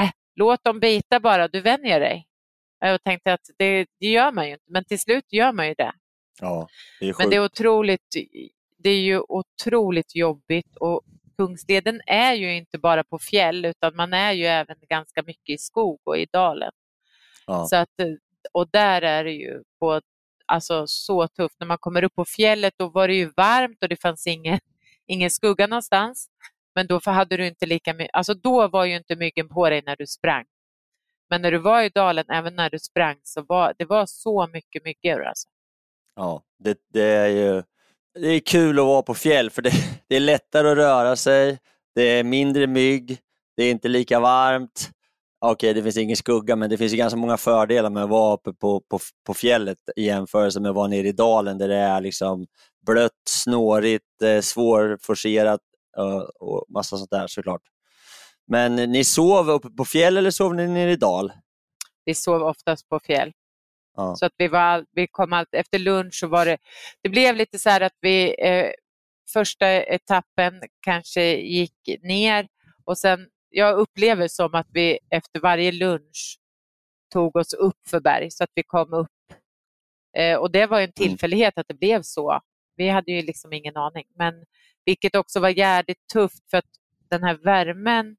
[0.00, 2.28] äh, låt dem bita bara, du vänjer dig.
[2.80, 5.74] Jag tänkte att det, det gör man ju inte, men till slut gör man ju
[5.74, 5.92] det.
[6.40, 6.68] Ja,
[7.00, 8.16] det är Men det är otroligt,
[8.78, 11.02] det är ju otroligt jobbigt och
[11.38, 15.58] Kungsleden är ju inte bara på fjäll utan man är ju även ganska mycket i
[15.58, 16.72] skog och i dalen.
[17.46, 17.66] ja.
[17.66, 17.88] Så att,
[18.52, 20.00] och där är det ju på,
[20.46, 21.56] alltså, så tufft.
[21.60, 24.58] När man kommer upp på fjället då var det ju varmt och det fanns ingen,
[25.06, 26.28] ingen skugga någonstans.
[26.78, 29.82] Men då hade du inte lika mycket, alltså då var ju inte myggen på dig
[29.86, 30.44] när du sprang.
[31.30, 34.46] Men när du var i dalen, även när du sprang, så var det var så
[34.46, 35.24] mycket myggor.
[35.24, 35.48] Alltså.
[36.16, 37.62] Ja, det, det är ju
[38.14, 39.72] det är kul att vara på fjäll för det,
[40.08, 41.58] det är lättare att röra sig,
[41.94, 43.18] det är mindre mygg,
[43.56, 44.90] det är inte lika varmt.
[45.40, 48.34] Okej, det finns ingen skugga, men det finns ju ganska många fördelar med att vara
[48.34, 51.76] uppe på, på, på fjället i jämförelse med att vara nere i dalen där det
[51.76, 52.46] är liksom
[52.86, 55.60] blött, snårigt, eh, svårforcerat
[56.40, 57.62] och massa sånt där såklart.
[58.46, 61.32] Men ni sov uppe på fjäll eller sov ni nere i dal?
[62.04, 63.32] Vi sov oftast på fjäll.
[63.96, 64.16] Ja.
[64.16, 66.58] Så att vi, var, vi kom allt, efter lunch så var det,
[67.02, 68.70] det blev lite så här att vi eh,
[69.32, 72.48] första etappen kanske gick ner
[72.84, 76.38] och sen, jag upplever som att vi efter varje lunch
[77.12, 79.08] tog oss upp för berg så att vi kom upp.
[80.16, 82.40] Eh, och det var en tillfällighet att det blev så.
[82.76, 84.34] Vi hade ju liksom ingen aning, men
[84.88, 86.64] Vilket också var jävligt tufft för att
[87.10, 88.16] den här värmen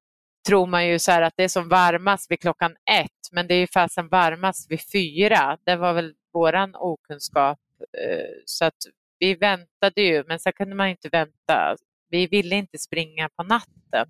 [0.48, 3.54] tror man ju så här att det är som varmast vid klockan ett, men det
[3.54, 5.58] är ju fasen varmast vid fyra.
[5.64, 7.60] Det var väl våran okunskap.
[7.98, 8.78] Eh, så att
[9.20, 11.76] vi väntade ju, men sen kunde man inte vänta.
[12.10, 14.08] Vi ville inte springa på natten.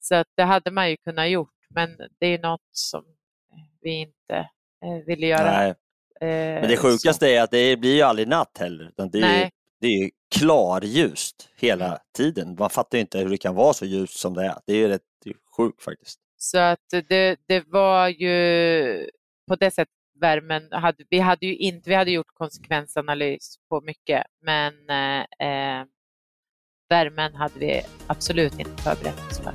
[0.00, 3.04] Så att det hade man ju kunnat gjort, men det är något som
[3.80, 4.48] vi inte
[4.84, 5.50] eh, ville göra.
[5.50, 5.70] Nej.
[6.20, 8.88] Eh, Men det sjukaste är att det blir ju aldrig natt heller.
[8.88, 9.50] Utan det, är, Nej.
[9.80, 12.56] Det är ju klarljust hela tiden.
[12.58, 14.54] Man fattar inte hur det kan vara så ljust som det är.
[14.66, 15.02] Det är rätt
[15.56, 16.18] sjukt faktiskt.
[16.36, 19.10] Så att det, det var ju
[19.48, 24.22] på det sättet värmen, hade, vi hade ju inte, vi hade gjort konsekvensanalys på mycket,
[24.42, 25.84] men eh, eh,
[26.88, 29.52] värmen hade vi absolut inte förberett oss för.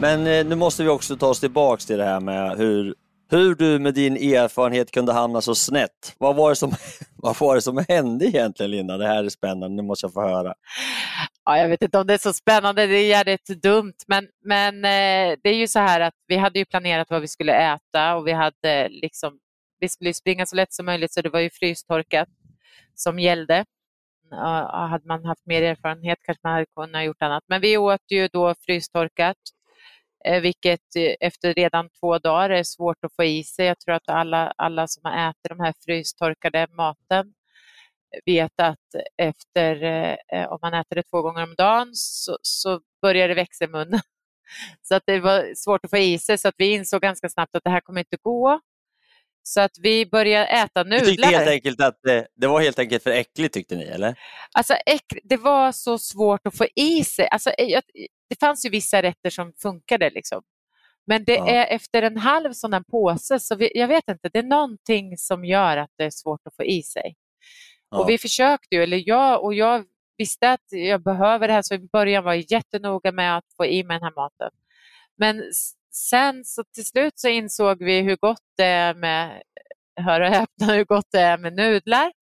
[0.00, 2.94] Men eh, nu måste vi också ta oss tillbaks till det här med hur,
[3.28, 6.14] hur du med din erfarenhet kunde hamna så snett.
[6.18, 6.72] Vad var det som,
[7.16, 8.96] vad var det som hände egentligen Linda?
[8.96, 10.54] Det här är spännande, nu måste jag få höra.
[11.44, 14.74] Ja, jag vet inte om det är så spännande, det är jävligt dumt, men, men
[14.74, 18.16] eh, det är ju så här att vi hade ju planerat vad vi skulle äta
[18.16, 19.38] och vi hade liksom,
[19.80, 22.28] vi skulle springa så lätt som möjligt så det var ju frystorkat
[22.94, 23.64] som gällde.
[24.72, 28.28] Hade man haft mer erfarenhet kanske man hade kunnat gjort annat, men vi åt ju
[28.28, 29.36] då frystorkat,
[30.26, 33.66] Eh, vilket eh, efter redan två dagar är svårt att få i sig.
[33.66, 37.34] Jag tror att alla, alla som har ätit de här frystorkade maten
[38.26, 39.82] vet att efter,
[40.32, 43.68] eh, om man äter det två gånger om dagen så, så börjar det växa i
[43.68, 44.00] munnen.
[44.82, 47.54] Så att det var svårt att få i sig så att vi insåg ganska snabbt
[47.56, 48.60] att det här kommer inte gå.
[49.48, 51.28] Så att vi började äta Du tyckte nudlar.
[51.28, 54.18] helt enkelt att det, det var helt enkelt för äckligt tyckte ni, eller?
[54.52, 57.28] Alltså, äck- det var så svårt att få i sig.
[57.28, 57.80] Alltså, eh,
[58.30, 60.10] det fanns ju vissa rätter som funkade.
[60.10, 60.42] Liksom.
[61.06, 61.48] Men det Ja.
[61.48, 65.16] är efter en halv sån här påse, så vi, jag vet inte, det är någonting
[65.18, 67.14] som gör att det är svårt att få i sig.
[67.90, 67.98] Ja.
[67.98, 69.84] Och vi försökte ju, eller jag och jag
[70.18, 73.66] visste att jag behöver det här, så i början var jag jättenoga med att få
[73.66, 74.50] i mig den här maten.
[75.18, 75.42] Men
[75.96, 79.42] sen så till slut så insåg vi hur gott det är med,
[80.00, 82.12] hör och häpna, hur gott det är med nudlar.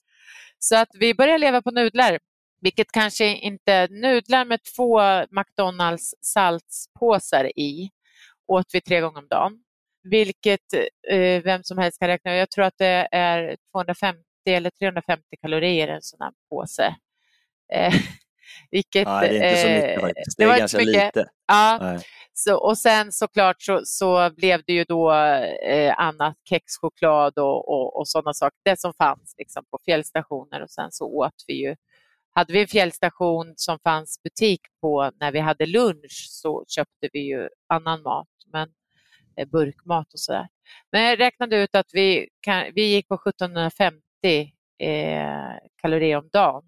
[0.59, 2.19] Så att vi började leva på nudlar,
[2.61, 7.91] vilket kanske inte, nudlar med två McDonalds saltspåsar i
[8.47, 9.53] åt vi tre gånger om dagen.
[10.11, 10.75] Vilket
[11.09, 15.89] eh, vem som helst kan räkna Jag tror att det är 250 eller 350 kalorier
[15.89, 16.97] i en sån här påse.
[17.75, 17.95] Eh,
[18.71, 20.39] vilket, Nej, det är inte så eh, mycket faktiskt.
[20.39, 21.17] Det, var är ganska mycket.
[21.17, 21.29] lite.
[21.47, 22.01] Ja, Nej.
[22.33, 27.99] så, och sen såklart så, så blev det ju då eh, annat kexchoklad och, och,
[27.99, 28.59] och sådana saker.
[28.65, 31.75] Det som fanns liksom, på fjällstationer och sen så åt vi ju
[32.35, 37.19] hade vi en fjällstation som fanns butik på när vi hade lunch så köpte vi
[37.19, 38.69] ju annan mat, men
[39.37, 40.49] eh, burkmat och sådär.
[40.93, 44.01] Men jag räknade ut att vi, kan, vi gick på 1750
[44.79, 46.65] eh, kalorier om dagen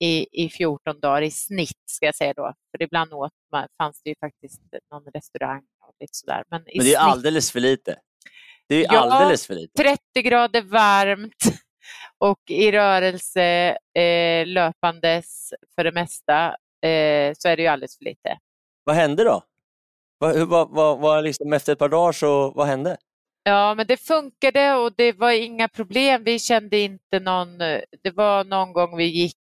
[0.00, 2.52] i, i 14 dagar i snitt, ska jag säga då.
[2.70, 6.44] För ibland åt man, fanns det ju faktiskt någon restaurang och lite sådär.
[6.50, 7.98] Men, i Men det är snitt, alldeles för lite.
[8.68, 9.00] Det är Ja.
[9.00, 9.82] alldeles för lite.
[9.82, 11.42] 30 grader varmt
[12.18, 16.48] och i rörelse eh, löpandes för det mesta
[16.82, 18.38] eh, så är det ju alldeles för lite.
[18.84, 19.42] Vad hände då?
[20.18, 22.96] Vad, vad, vad, vad liksom efter ett par dagar så, vad hände?
[23.42, 26.24] Ja, men det funkade och det var inga problem.
[26.24, 27.58] Vi kände inte någon...
[28.02, 29.36] Det var någon gång vi gick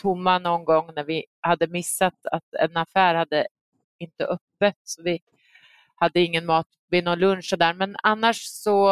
[0.00, 3.46] tomma någon gång när vi hade missat att en affär hade
[3.98, 4.76] inte öppet.
[4.84, 5.20] Så vi
[5.94, 7.74] hade ingen mat vid någon lunch och där.
[7.74, 8.90] Men annars så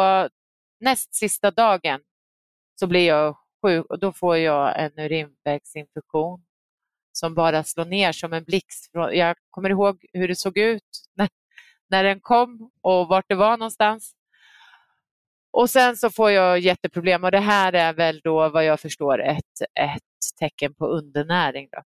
[0.79, 2.01] näst sista dagen
[2.79, 6.45] så blir jag sjuk och då får jag en urinvägsinfektion
[7.11, 8.89] som bara slår ner som en blixt.
[8.93, 11.29] Jag kommer ihåg hur det såg ut när,
[11.89, 14.15] när den kom och vart det var någonstans.
[15.51, 19.21] Och sen så får jag jätteproblem och det här är väl då vad jag förstår
[19.21, 20.08] ett, ett
[20.39, 21.69] tecken på undernäring.
[21.71, 21.81] Då.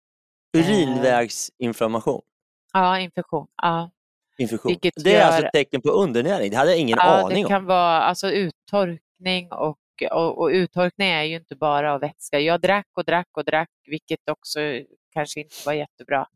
[0.60, 2.22] Urinvägsinflammation.
[2.74, 3.48] Ja, infektion.
[3.62, 3.92] Ja.
[4.38, 4.76] Infektion.
[4.82, 6.52] Det är gör- alltså ett tecken på undernäring.
[6.52, 7.50] Det hade jag ingen ja, aning det om.
[7.50, 9.78] kan vara alltså, uttorkning och,
[10.12, 12.40] och, och uttorkning är ju inte bara av vätska.
[12.40, 14.60] Jag drack och drack och drack, vilket också
[15.14, 16.28] kanske inte var jättebra.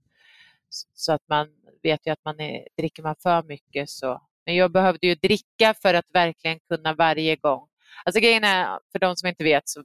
[0.70, 1.48] Så- Så att man
[1.84, 4.22] vet ju att man är, dricker man för mycket så.
[4.46, 7.68] Men jag behövde ju dricka för att verkligen kunna varje gång.
[8.06, 9.84] Alltså grejen är, för de som inte vet så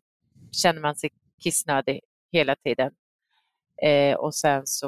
[0.53, 1.11] känner man sig
[1.43, 2.01] kissnödig
[2.33, 2.93] hela tiden.
[3.83, 4.87] Eh, och sen så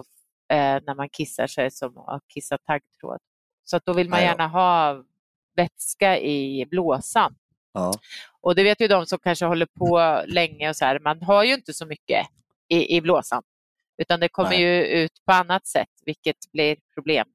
[0.48, 3.18] eh, när man kissar så är det som att kissa taggtråd.
[3.64, 5.02] Så då vill man gärna ha
[5.56, 7.34] vätska i blåsan.
[7.72, 7.92] Ja.
[8.40, 11.44] Och det vet ju de som kanske håller på länge och så här, man har
[11.44, 12.26] ju inte så mycket
[12.68, 13.42] i, i blåsan.
[13.98, 14.60] Utan det kommer Nej.
[14.60, 17.26] ju ut på annat sätt, vilket blir problem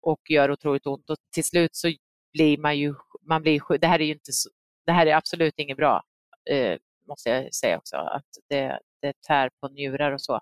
[0.00, 1.10] och gör otroligt ont.
[1.10, 1.92] Och till slut så
[2.32, 2.94] blir man ju,
[3.28, 3.78] man blir.
[3.78, 4.32] Det här är ju inte
[4.86, 6.02] det här är absolut inget bra.
[6.50, 6.78] Eh,
[7.12, 10.40] måste jag säga också, att det, det tär på njurar och så.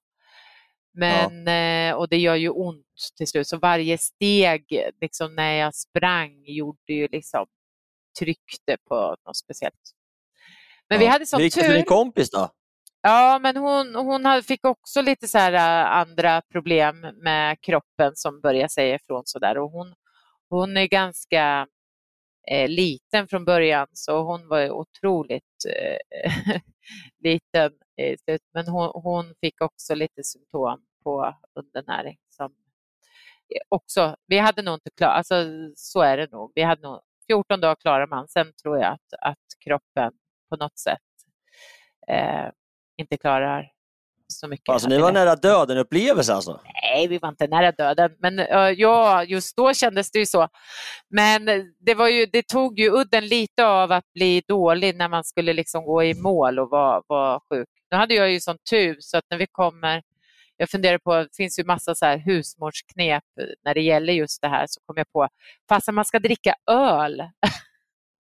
[0.93, 5.75] Men, eh, och det gör ju ont till slut, så varje steg liksom, när jag
[5.75, 7.47] sprang gjorde ju liksom,
[8.19, 9.95] tryckte på något speciellt.
[10.89, 11.77] Men vi hade sån Hur gick det för tur.
[11.77, 12.51] din kompis då?
[13.03, 18.41] Ja, men hon, hon fick också lite så här äh, andra problem med kroppen som
[18.41, 19.59] började säga ifrån så där.
[19.59, 19.95] Och hon,
[20.49, 21.67] hon är ganska
[22.51, 26.27] eh, liten från början så hon var ju otroligt eh,
[27.25, 28.49] liten i slutet.
[28.55, 32.19] Men hon, hon fick också lite symptom på undernäring.
[32.29, 32.47] Som
[33.55, 35.35] eh, också, vi hade nog inte klarat, alltså
[35.77, 36.53] så är det nog.
[36.55, 40.13] Vi hade nog 14 dagar klarar man, sen tror jag att, att kroppen
[40.49, 40.99] på något sätt
[42.09, 42.51] eh,
[42.97, 43.73] inte klarar
[44.31, 44.69] så mycket.
[44.69, 46.61] Alltså ni var nära döden upplevelse alltså?
[46.83, 48.11] Nej, vi var inte nära döden.
[48.19, 50.49] Men eh, ja, just då kändes det ju så.
[51.11, 51.45] Men
[51.87, 55.53] det, var ju, det tog ju udden lite av att bli dålig när man skulle
[55.53, 57.69] liksom gå i mål och vara, vara sjuk.
[57.91, 60.03] Nu hade jag ju sån tur så att när vi kommer
[60.61, 63.25] jag funderar på, det finns ju massa så här husmorsknep
[63.65, 65.29] när det gäller just det här, så kom jag på,
[65.69, 67.21] fastän man ska dricka öl.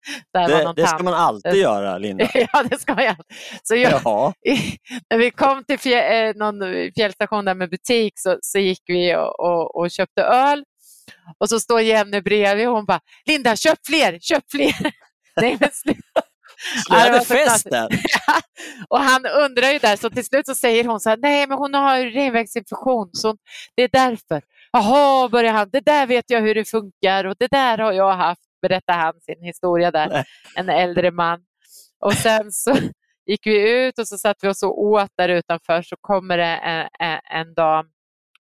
[0.34, 2.30] Det, det ska man alltid göra Linda.
[2.34, 3.16] ja, det ska man.
[3.64, 4.34] Så jag, Ja.
[5.10, 6.60] när vi kom till fjä, eh, någon
[6.96, 10.64] fjällstation där med butik så, så gick vi och, och, och köpte öl.
[11.40, 14.92] Och så står Jenny bredvid och hon bara, Linda köp fler, köp fler.
[15.42, 16.22] Nej, men sluta.
[16.88, 17.88] Så ni Ja, det hade var så fest där?
[18.90, 21.58] och han undrar ju där, så till slut så säger hon så här, nej men
[21.58, 23.38] hon har urinvägsinfektion, så
[23.76, 24.42] det är därför.
[24.72, 28.14] Jaha, börjar han, det där vet jag hur det funkar och det där har jag
[28.16, 30.24] haft, berättar han sin historia där, Nej.
[30.56, 31.40] en äldre man.
[32.00, 32.76] Och sen så
[33.26, 36.46] gick vi ut och så satt vi oss och åt där utanför så kommer det
[36.46, 37.86] en, en, en dam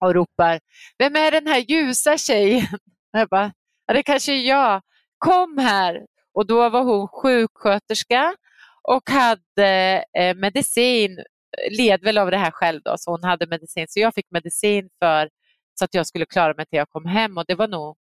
[0.00, 0.60] och ropar,
[0.98, 2.66] vem är den här ljusa tjejen?
[3.12, 3.52] Och jag bara,
[3.86, 4.82] ja, det kanske är jag.
[5.18, 6.06] Kom här!
[6.34, 8.34] Och då var hon sjuksköterska
[8.82, 11.18] och hade eh, medicin,
[11.70, 13.86] led väl av det här själv då, så hon hade medicin.
[13.88, 15.28] Så jag fick medicin för
[15.78, 17.96] så att jag skulle klara mig till jag kom hem och det var nog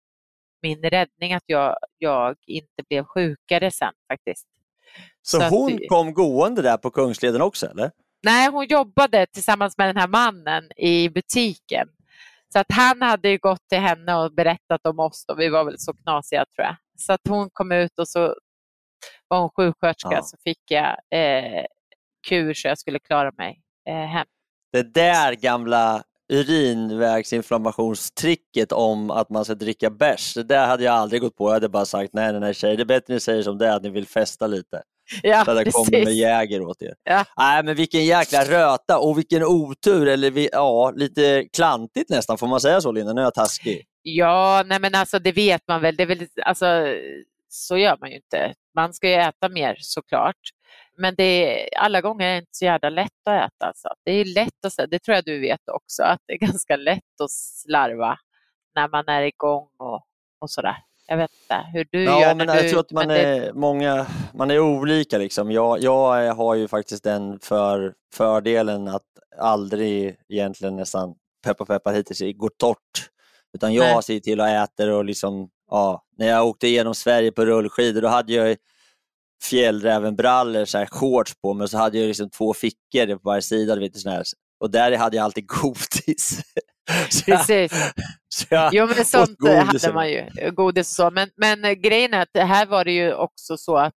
[0.63, 4.47] min räddning att jag, jag inte blev sjukare sen faktiskt.
[5.23, 7.91] Så, Så att hon vi- kom gående där på Kungsleden också eller?
[8.23, 11.89] Nej, hon jobbade tillsammans med den här mannen i butiken.
[12.53, 15.65] Så att han hade ju gått till henne och berättat om oss och vi var
[15.65, 16.77] väl så knasiga tror jag.
[16.99, 18.35] Så att hon kom ut och så
[19.29, 20.23] var hon sjuksköterska Ja.
[20.23, 21.65] så fick jag eh,
[22.29, 24.27] kur så jag skulle klara mig eh, hem.
[24.73, 31.21] Det där gamla urinvägsinflammationstricket om att man ska dricka bärs, det där hade jag aldrig
[31.21, 31.49] gått på.
[31.49, 33.67] Jag hade bara sagt nej, nej, nej tjejer, det är bättre ni säger som det
[33.67, 34.83] är, att ni vill festa lite.
[35.23, 36.15] Ja, Så hade jag kommit med.
[36.15, 36.95] Jäger åt er.
[37.05, 37.25] Ja.
[37.37, 42.47] Nej, men vilken jäkla röta och vilken otur, eller vi, ja, lite klantigt nästan, får
[42.47, 43.13] man säga så Linda?
[43.13, 43.85] Nu är jag taskig.
[44.03, 45.97] Ja, nej men alltså det vet man väl.
[45.97, 46.67] Det är väl alltså,
[47.49, 48.55] så gör man ju inte.
[48.75, 50.37] Man ska ju äta mer såklart.
[50.97, 53.67] Men det är, alla gånger är det inte så jävla lätt att äta.
[53.67, 53.89] Alltså.
[54.05, 57.21] Det är lätt att, det tror jag du vet också, att det är ganska lätt
[57.23, 58.19] att slarva
[58.75, 60.03] när man är igång och,
[60.41, 60.77] och sådär.
[61.07, 62.69] Jag vet inte hur du Ja, gör men när jag du...
[62.71, 65.19] tror att man men det- är, många, man är olika.
[65.19, 65.51] Liksom.
[65.51, 69.03] Jag, jag har ju faktiskt den för, fördelen att
[69.39, 73.09] aldrig egentligen nästan, peppa peppar hittills, går torrt.
[73.55, 74.03] Utan jag Nej.
[74.03, 78.09] ser till att äta och liksom, ja, när jag åkte igenom Sverige på rullskidor, då
[78.09, 78.57] hade jag
[79.43, 83.43] fjällrävenbrallor, så här shorts på mig och så hade jag liksom två fickor på varje
[83.43, 83.75] sida.
[83.75, 84.23] Du vet, sån här.
[84.61, 86.43] Och där hade jag alltid godis.
[87.11, 87.73] så jag, Precis.
[88.29, 90.25] så jag, Jo, men sånt hade man ju.
[90.51, 91.11] Godis och så.
[91.11, 93.95] Men, men grejen är att här var det ju också så att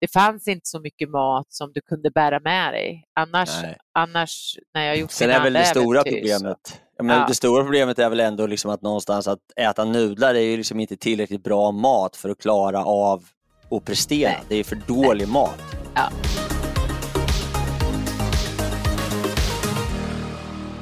[0.00, 3.04] det fanns inte så mycket mat som du kunde bära med dig.
[3.20, 3.76] Annars, Nej.
[3.94, 7.26] annars när jag gjort Sen är väl det stora äventyr så- problemet, menar, Ja.
[7.28, 10.80] det stora problemet är väl ändå liksom att någonstans att äta nudlar är ju liksom
[10.80, 13.24] inte tillräckligt bra mat för att klara av
[13.70, 14.30] och prestera.
[14.30, 14.42] Nej.
[14.48, 15.60] Det är för dålig mat.
[15.94, 16.10] Ja.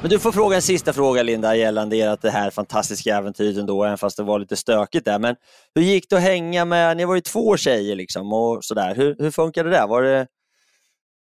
[0.01, 3.83] Men du får fråga en sista fråga Linda gällande ert det här fantastiska äventyret ändå,
[3.83, 5.19] även fast det var lite stökigt där.
[5.19, 5.35] Men
[5.75, 8.95] hur gick det att hänga med, ni var ju två tjejer liksom och sådär.
[8.95, 9.87] Hur, hur funkar det där?
[9.87, 10.27] Var det, är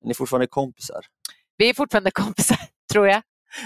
[0.07, 1.05] ni fortfarande kompisar?
[1.57, 2.57] Vi är fortfarande kompisar,
[2.91, 3.21] tror jag.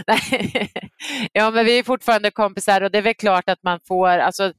[0.07, 0.71] Nej.
[1.33, 4.53] ja, men vi är fortfarande kompisar och det är väl klart att man får, alltså,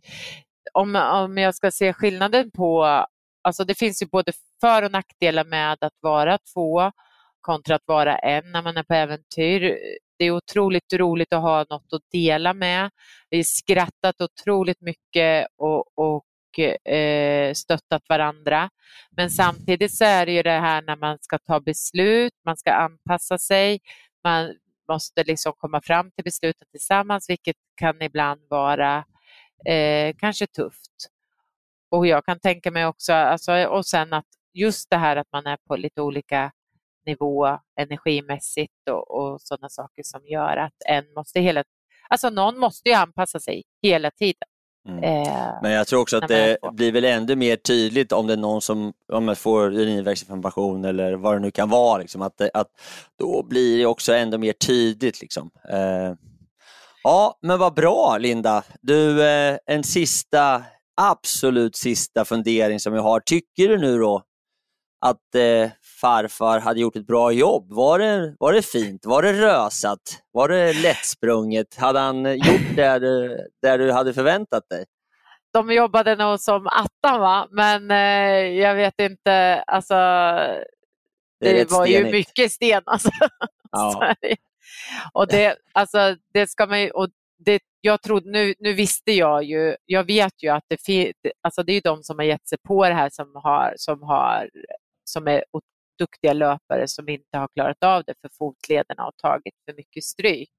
[0.73, 3.05] om, om jag ska se skillnaden på,
[3.43, 6.93] alltså det finns ju både för och nackdelar med att vara två
[7.41, 9.79] kontra att vara en när man är på äventyr.
[10.19, 12.91] Det är otroligt roligt att ha något att dela med.
[13.31, 16.59] Vi har skrattat otroligt mycket och, och
[16.93, 18.71] eh, stöttat varandra.
[19.17, 22.73] Men samtidigt så är det ju det här när man ska ta beslut, man ska
[22.73, 23.81] anpassa sig,
[24.25, 24.55] man
[24.89, 29.05] måste liksom komma fram till besluten tillsammans, vilket kan ibland vara
[29.67, 31.11] eh, kanske tufft.
[31.91, 35.47] Och jag kan tänka mig också, alltså, och sen att just det här att man
[35.47, 36.53] är på lite olika
[37.07, 41.65] nivå energimässigt och, och sådana saker som gör att en måste hela
[42.09, 44.49] Alltså någon måste ju anpassa sig hela tiden.
[44.89, 45.05] Mm.
[45.05, 48.37] Eh, Men jag tror också att det blir väl ännu mer tydligt om det är
[48.37, 51.99] någon som om man får urinvägsinflammation eller vad det nu kan vara.
[51.99, 52.69] Liksom, att, att
[53.19, 55.21] då blir det också ändå mer tydligt.
[55.21, 55.51] Liksom.
[55.69, 56.15] Eh,
[57.03, 58.63] ja, men vad bra Linda.
[58.81, 60.63] Du, eh, en sista,
[61.11, 63.21] absolut sista fundering som jag har.
[63.21, 64.23] Tycker du nu då
[65.07, 65.71] att eh,
[66.01, 67.73] farfar hade gjort ett bra jobb?
[67.73, 69.07] Var det, var det fint?
[69.07, 70.01] Var det rösat?
[70.33, 71.77] Var det lättsprunget?
[71.77, 74.85] Hade han gjort det du, där du hade förväntat dig?
[75.53, 79.95] de jobbade nog som attan va, men eh, jag vet inte, alltså
[81.41, 82.13] Det det var ju stenigt.
[82.13, 83.11] mycket sten alltså.
[83.73, 84.15] Ja.
[85.13, 87.09] Och det, alltså, det ska man ju, och
[87.45, 91.73] det, jag trodde, nu, nu visste jag ju, jag vet ju att det, alltså det
[91.73, 94.51] är ju de som har gett sig på det här som, har, som, har,
[95.05, 95.45] som är
[95.99, 100.53] duktiga löpare som inte har klarat av det för fotlederna och tagit för mycket stryk.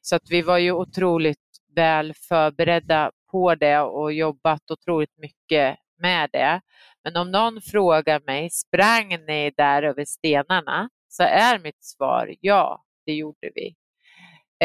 [0.00, 1.38] Så att vi var ju otroligt
[1.74, 6.60] väl förberedda på det och jobbat otroligt mycket med det.
[7.04, 10.88] Men om någon frågar mig, sprang ni där över stenarna?
[11.08, 13.74] Så är mitt svar ja, det gjorde vi.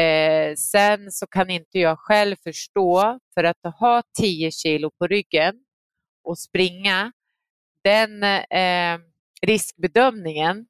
[0.00, 5.54] Eh, sen så kan inte jag själv förstå, för att ha 10 kilo på ryggen
[6.24, 7.12] och springa,
[7.82, 8.98] den eh,
[9.42, 10.66] riskbedömningen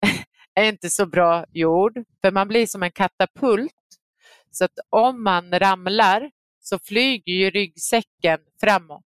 [0.54, 3.72] är inte så bra gjord, för man blir som en katapult.
[4.50, 9.04] Så att om man ramlar så flyger ju ryggsäcken framåt.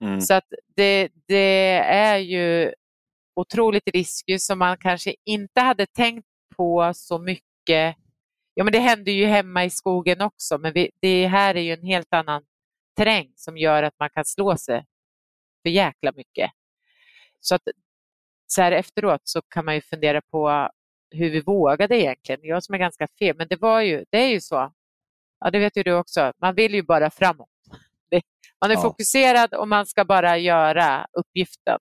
[0.00, 0.20] Mm.
[0.20, 2.74] Så att det, det är ju
[3.34, 7.96] otroligt riskigt som man kanske inte hade tänkt på så mycket.
[8.54, 11.72] Ja, men det händer ju hemma i skogen också, men vi, det här är ju
[11.72, 12.42] en helt annan
[12.96, 14.84] terräng som gör att man kan slå sig
[15.62, 16.50] för jäkla mycket.
[17.40, 17.62] Så att
[18.46, 20.68] så här efteråt så kan man ju fundera på
[21.10, 22.40] hur vi vågade egentligen.
[22.42, 24.72] Jag som är ganska fel, men det var ju, det är ju så.
[25.40, 26.32] Ja, det vet ju du också.
[26.40, 27.48] Man vill ju bara framåt.
[28.60, 28.82] Man är Ja.
[28.82, 31.78] fokuserad och man ska bara göra uppgiften.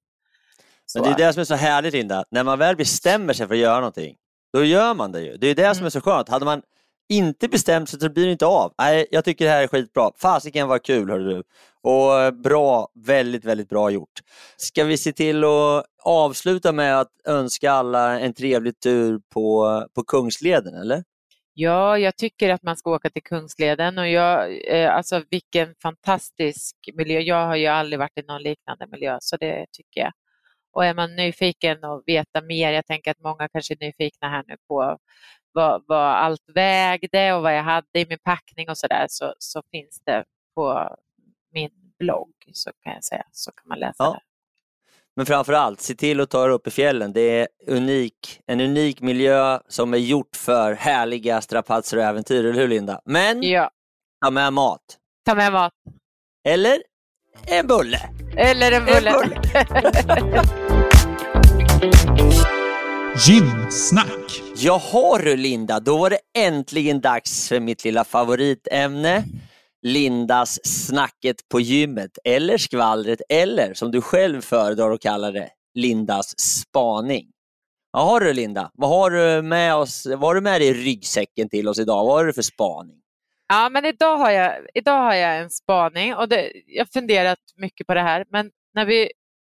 [0.86, 3.48] Så Men det är det som är så härligt Linda, när man väl bestämmer sig
[3.48, 4.16] för att göra någonting,
[4.54, 5.38] då gör man det ju.
[5.38, 5.86] Det är det som Mm.
[5.86, 6.30] är så skönt.
[6.30, 6.62] Hade man
[7.10, 8.74] inte bestämt sig så blir det inte av.
[8.78, 10.12] Nej, jag tycker det här är skitbra.
[10.18, 11.44] Fasiken var kul hörru du.
[11.84, 14.20] Och eh, bra, väldigt, väldigt bra gjort.
[14.58, 20.04] Ska vi se till att avsluta med att önska alla en trevlig tur på, på
[20.04, 21.04] Kungsleden, eller?
[21.54, 26.76] Ja, jag tycker att man ska åka till Kungsleden och jag, eh, alltså vilken fantastisk
[26.94, 27.20] miljö.
[27.20, 30.12] Jag har ju aldrig varit i någon liknande miljö, så det tycker jag.
[30.80, 34.44] Och är man nyfiken och veta mer, jag tänker att många kanske är nyfikna här
[34.48, 34.98] nu på
[35.52, 39.62] vad, vad allt vägde och vad jag hade i min packning och sådär, så, så
[39.72, 40.24] finns det
[40.56, 40.96] på
[41.54, 41.70] min
[42.00, 44.12] blogg, så kan jag säga, så kan man läsa Ja.
[44.12, 44.22] där.
[45.16, 47.14] Men framför allt, se till att ta er upp i fjällen.
[47.14, 52.60] Det är unik, en unik miljö som är gjort för härliga strapatser och äventyr, eller
[52.62, 53.02] hur Linda?
[53.06, 53.72] Men Ja,
[54.26, 54.98] ta med mat.
[55.26, 55.74] ta med mat.
[56.48, 56.84] Eller
[57.48, 58.00] en bulle.
[58.38, 59.14] Eller en En bulle.
[59.14, 59.42] bulle.
[63.28, 64.42] Gymsnack.
[64.56, 69.24] Jaha du Linda, då var det äntligen dags för mitt lilla favoritämne.
[69.82, 76.40] Lindas snacket på gymmet, eller skvallret, eller som du själv föredrar att kalla det, Lindas
[76.40, 77.26] spaning.
[77.94, 81.50] Jaha du Linda, vad har du med oss, vad har du med dig i ryggsäcken
[81.50, 82.06] till oss idag?
[82.06, 82.99] Vad har du för spaning?
[83.52, 87.40] Ja, men idag har jag, idag har jag en spaning och det, jag har funderat
[87.56, 88.26] mycket på det här.
[88.30, 89.02] Men när vi,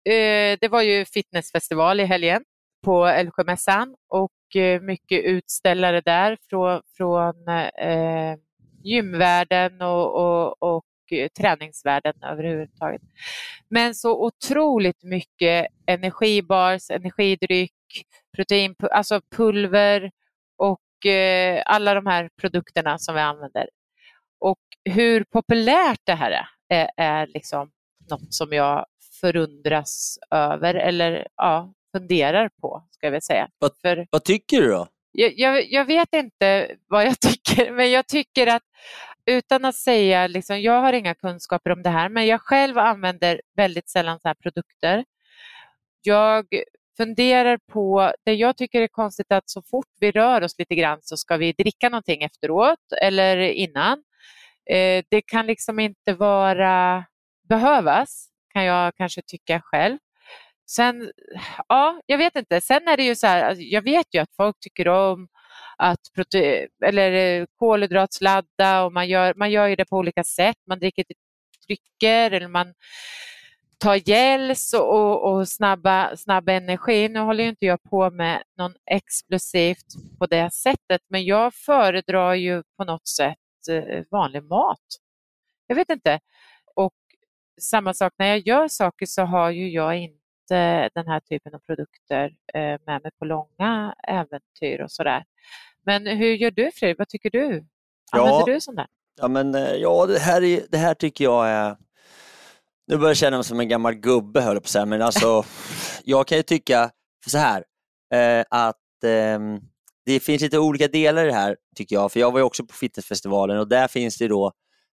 [0.05, 2.45] eh, det var ju fitnessfestival i helgen
[2.85, 7.49] på Älvsjömässan och eh, mycket utställare där från, från
[7.83, 8.37] eh,
[8.85, 13.03] gymvärlden och, och, och eh, träningsvärlden överhuvudtaget.
[13.71, 17.73] Men så otroligt mycket energibars, energidryck,
[18.37, 20.11] protein, alltså pulver
[20.57, 23.69] och eh, alla de här produkterna som vi använder.
[24.85, 27.71] Hur populärt det här är, är, är liksom
[28.11, 28.87] något som jag
[29.21, 33.49] förundras över eller ja, funderar på, ska jag väl säga.
[33.59, 34.89] Vad- För Vad tycker du då?
[35.13, 38.63] jag, jag, jag vet inte vad jag tycker, men jag tycker att
[39.27, 43.41] utan att säga, liksom, jag har inga kunskaper om det här, men jag själv använder
[43.57, 45.05] väldigt sällan så här produkter.
[46.03, 46.47] Jag
[46.97, 50.99] funderar på, det jag tycker är konstigt att så fort vi rör oss lite grann
[51.03, 54.03] så ska vi dricka någonting efteråt eller innan.
[54.73, 57.05] Eh, det kan liksom inte vara
[57.49, 59.99] behövas, kan jag kanske tycka själv.
[60.71, 61.13] Sen,
[61.69, 62.61] ja, jag vet inte.
[62.61, 65.29] Sen är det ju så här, alltså, jag vet ju att folk tycker om
[65.79, 70.57] att prote- eller eh, kolhydratsladda och man gör, man gör ju det på olika sätt.
[70.69, 71.05] Man dricker
[71.69, 72.75] drycker eller man
[73.79, 77.09] ta gels och, och, och snabba, snabba energi.
[77.09, 79.87] Nu håller ju inte jag på med någon explosivt
[80.19, 83.39] på det sättet, men jag föredrar ju på något sätt
[84.11, 84.81] vanlig mat.
[85.67, 86.21] Jag vet inte.
[86.75, 86.95] Och
[87.61, 91.59] samma sak när jag gör saker så har ju jag inte den här typen av
[91.59, 95.25] produkter eh, med mig på långa äventyr och sådär.
[95.87, 96.99] Men hur gör du Fredrik?
[96.99, 97.67] Vad tycker du?
[98.13, 98.55] Använder Ja.
[98.55, 98.87] du sånt där?
[99.21, 101.77] Ja, men, eh, ja det, här är, det här tycker jag är...
[102.87, 105.03] Nu börjar jag känna mig som en gammal gubbe höll jag på att säga, men
[105.03, 105.45] alltså
[106.05, 106.91] jag kan ju tycka
[107.27, 107.65] så här
[108.15, 109.61] eh, att ehm,
[110.09, 112.65] det finns lite olika delar i det här tycker jag, för jag var ju också
[112.65, 114.53] på fitnessfestivalen och där finns det då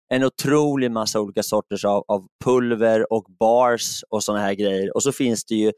[0.09, 5.03] en otrolig massa olika sorters av, av pulver och bars och sådana här grejer och
[5.03, 5.71] så finns det ju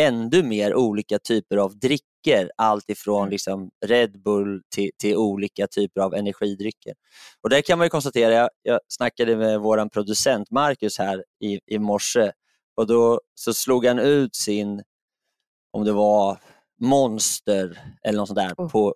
[0.00, 6.00] ännu mer olika typer av dricker, allt ifrån liksom Red Bull till, till olika typer
[6.00, 6.94] av energidrycker.
[7.42, 11.60] Och där kan man ju konstatera, jag, jag snackade med vår producent Marcus här i,
[11.66, 12.32] i morse
[12.76, 14.82] och då så slog han ut sin,
[15.72, 16.38] om det var
[16.80, 18.68] Monster eller något sånt där Oh.
[18.70, 18.94] på,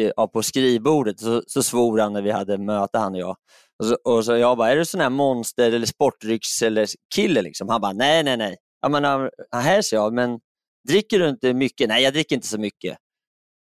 [0.00, 3.36] eh, ja, på skrivbordet så, så svor han när vi hade möte han och jag.
[3.78, 7.42] Och så, och så jag bara, är du sån här monster eller sportdrycks eller kille
[7.42, 7.68] liksom?
[7.68, 8.56] Han bara, nej nej nej.
[8.82, 10.40] Jag menar, här ser jag, men
[10.88, 11.88] dricker du inte mycket?
[11.88, 12.98] Nej, jag dricker inte så mycket.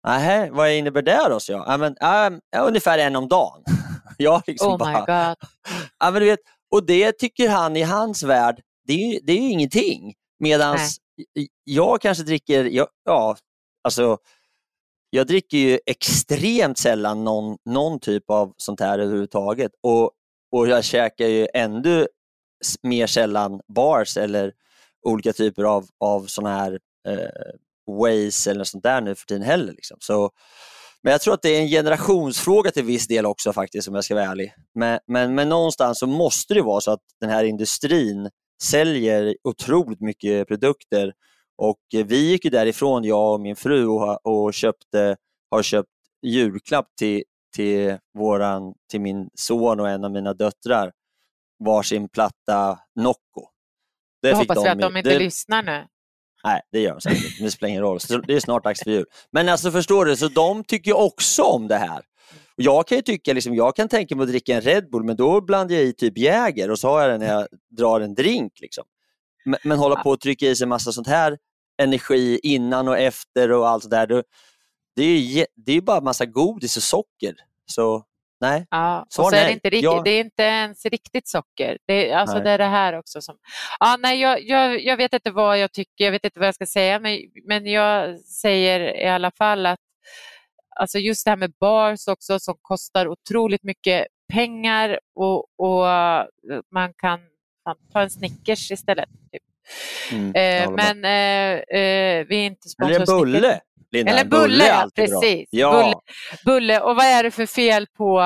[0.07, 1.41] Nej, vad innebär det då?
[1.41, 1.65] Så jag.
[1.67, 2.31] Ja, men, ja,
[2.61, 3.63] ungefär en om dagen.
[4.19, 5.37] jag liksom Oh my bara, god.
[5.99, 6.41] Ja, men du vet,
[6.71, 10.15] och det tycker han i hans värld, det är det är ju ingenting.
[10.39, 10.79] Medan
[11.65, 13.37] jag kanske dricker, jag, ja,
[13.85, 14.19] alltså,
[15.11, 19.73] jag dricker ju extremt sällan någon, någon typ av sånt här överhuvudtaget.
[19.83, 20.11] Och,
[20.53, 22.07] och jag käkar ju ännu
[22.83, 24.53] mer sällan bars eller
[25.07, 29.73] olika typer av, av sådana här eh, ways eller sånt där nu för tiden heller.
[29.73, 29.97] Liksom.
[30.01, 30.31] Så,
[31.03, 34.05] men jag tror att det är en generationsfråga till viss del också faktiskt om jag
[34.05, 34.55] ska vara ärlig.
[34.75, 38.31] Men, men, men någonstans så måste det vara så att den här industrin
[38.63, 41.13] säljer otroligt mycket produkter
[41.59, 45.17] och eh, vi gick ju därifrån, jag och min fru, och, och köpte,
[45.51, 45.89] har köpt
[46.27, 47.23] julklapp till,
[47.57, 50.93] till, våran, till min son och en av mina döttrar
[51.65, 53.47] varsin platta Nocco.
[54.23, 55.87] Det fick hoppas vi att de inte det- lyssnar nu.
[56.45, 57.39] Nej, det gör de säkert.
[57.41, 58.01] Det spelar ingen roll.
[58.01, 59.05] Så Det är snart dags för jul.
[59.33, 62.03] Men alltså förstår du, så de tycker också om det här.
[62.63, 65.17] Jag kan ju tycka, liksom, jag kan tänka mig att dricka en Red Bull, men
[65.17, 68.15] då blandar jag i typ Jäger och så har jag den när jag drar en
[68.15, 68.53] drink.
[68.61, 68.85] Liksom.
[69.45, 71.39] Men, men hålla på och trycka i sig massa sånt här
[71.83, 74.07] energi innan och efter och allt sådär.
[74.07, 74.23] då-
[74.97, 77.35] Det är ju det är bara massa godis och socker.
[77.67, 78.05] Så
[78.41, 78.67] nej.
[78.71, 79.53] Ja, så är det, nej.
[79.53, 80.03] inte, rikt- Ja.
[80.05, 81.79] det är inte ens riktigt socker.
[81.87, 82.45] Det är, alltså Nej.
[82.45, 83.37] det är det här också som...
[83.81, 86.55] Ja, nej, jag, jag, jag vet inte vad jag tycker, jag vet inte vad jag
[86.55, 89.79] ska säga, men, men jag säger i alla fall att
[90.81, 96.25] alltså just det här med bars också som kostar otroligt mycket pengar och, och eh,
[96.75, 97.21] man kan
[97.93, 99.09] ta en Snickers istället.
[99.33, 99.43] Typ.
[100.13, 103.21] Mm, Eh, men eh, eh, vi är inte Eller sponsrade en av Snickers.
[103.21, 103.61] bulle.
[103.93, 104.13] Linda.
[104.13, 105.49] Eller En bulle bulle, ja, alltid precis.
[105.51, 105.73] Ja.
[105.73, 105.95] Bulle.
[106.45, 108.25] Bulle, och vad är det för fel på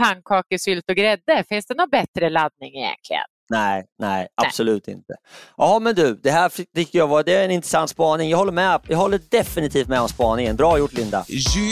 [0.00, 1.44] pannkakor, sylt och grädde?
[1.48, 3.24] Finns det någon bättre laddning egentligen?
[3.48, 5.14] Nej, nej, absolut inte.
[5.56, 8.30] Ja, men du, det här tycker jag var det är en intressant spaning.
[8.30, 8.80] Jag håller med.
[8.88, 10.56] Jag håller definitivt med om spaningen.
[10.56, 11.24] Bra gjort, Linda.
[11.28, 11.62] Gymtips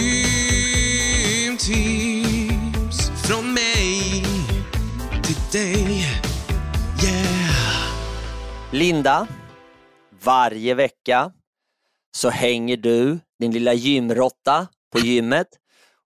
[3.26, 4.24] från mig
[5.22, 6.00] till dig.
[7.04, 7.34] Yeah.
[8.72, 9.26] Linda,
[10.24, 11.32] varje vecka
[12.16, 15.48] så hänger du, din lilla gymrotta, på gymmet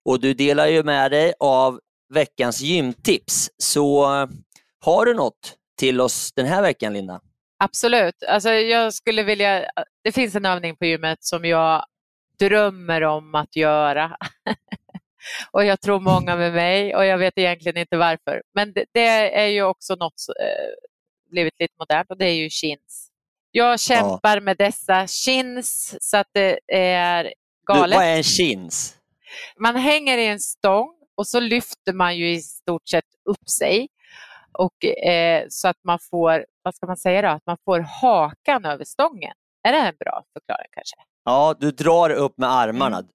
[0.05, 1.79] och du delar ju med dig av
[2.13, 3.49] veckans gymtips.
[3.57, 4.05] Så
[4.81, 7.21] har du något till oss den här veckan, Linda?
[7.63, 8.23] Absolut.
[8.27, 9.65] Alltså, jag skulle vilja...
[10.03, 11.85] Det finns en övning på gymmet som jag
[12.39, 14.17] drömmer om att göra.
[15.51, 18.41] och jag tror många med mig och jag vet egentligen inte varför.
[18.55, 22.33] Men det, det är ju också något som eh, blivit lite modernt och det är
[22.35, 23.09] ju chins.
[23.51, 27.31] Jag kämpar med dessa chins så att det är Du,
[27.73, 27.95] galet.
[27.97, 28.95] vad är en chins?
[29.59, 33.87] Man hänger i en stång och så lyfter man ju i stort sett upp sig.
[34.51, 38.65] Och, eh, så att man får, vad ska man säga då, att man får hakan
[38.65, 39.33] över stången.
[39.67, 40.95] Är det en bra förklaring kanske?
[41.25, 43.09] Ja, du drar upp med armarna Mm.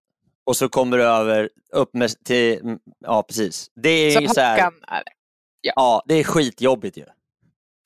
[0.46, 2.78] och så kommer du över upp med, till...
[3.00, 3.70] Ja, precis.
[3.74, 5.12] Det är Så ju så här, hakan, är det.
[5.60, 7.04] Ja, det är skitjobbigt ju.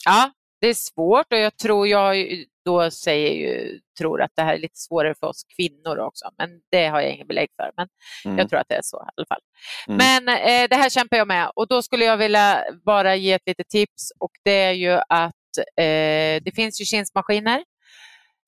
[0.05, 0.31] ja,
[0.61, 2.17] det är svårt och jag tror jag
[2.65, 6.51] då säger ju, tror att det här är lite svårare för oss kvinnor också, men
[6.71, 7.71] det har jag ingen belägg för.
[7.77, 7.89] Men
[8.25, 8.39] Mm.
[8.39, 9.41] jag tror att det är så i alla fall.
[9.89, 9.99] Mm.
[9.99, 13.43] Men eh, det här kämpar jag med och då skulle jag vilja bara ge ett
[13.47, 15.35] litet tips och det är ju att
[15.77, 17.65] eh, det finns ju kinsmaskiner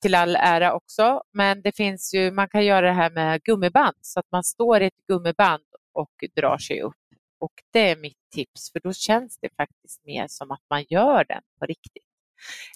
[0.01, 3.95] till all ära också, men det finns ju, man kan göra det här med gummiband
[4.01, 6.93] så att man står i ett gummiband och drar sig upp.
[7.39, 11.25] Och det är mitt tips, för då känns det faktiskt mer som att man gör
[11.27, 12.03] den på riktigt.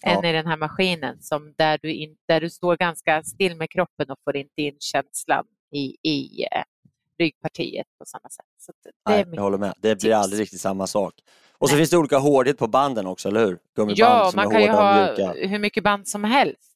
[0.03, 0.29] än Ja.
[0.29, 4.09] i den här maskinen som där, du in, där du står ganska still med kroppen
[4.11, 6.63] och får inte in känslan i, i eh,
[7.19, 8.45] ryggpartiet på samma sätt.
[8.59, 9.73] Så det Nej, är jag håller med.
[9.77, 10.15] Det blir tips.
[10.23, 11.13] aldrig riktigt samma sak.
[11.57, 11.79] Och så Nej.
[11.79, 13.59] finns det olika hårdhet på banden också, eller hur?
[13.75, 15.33] Gummiband Ja, som man är kan ju ha mjuka.
[15.47, 16.71] hur mycket band som helst.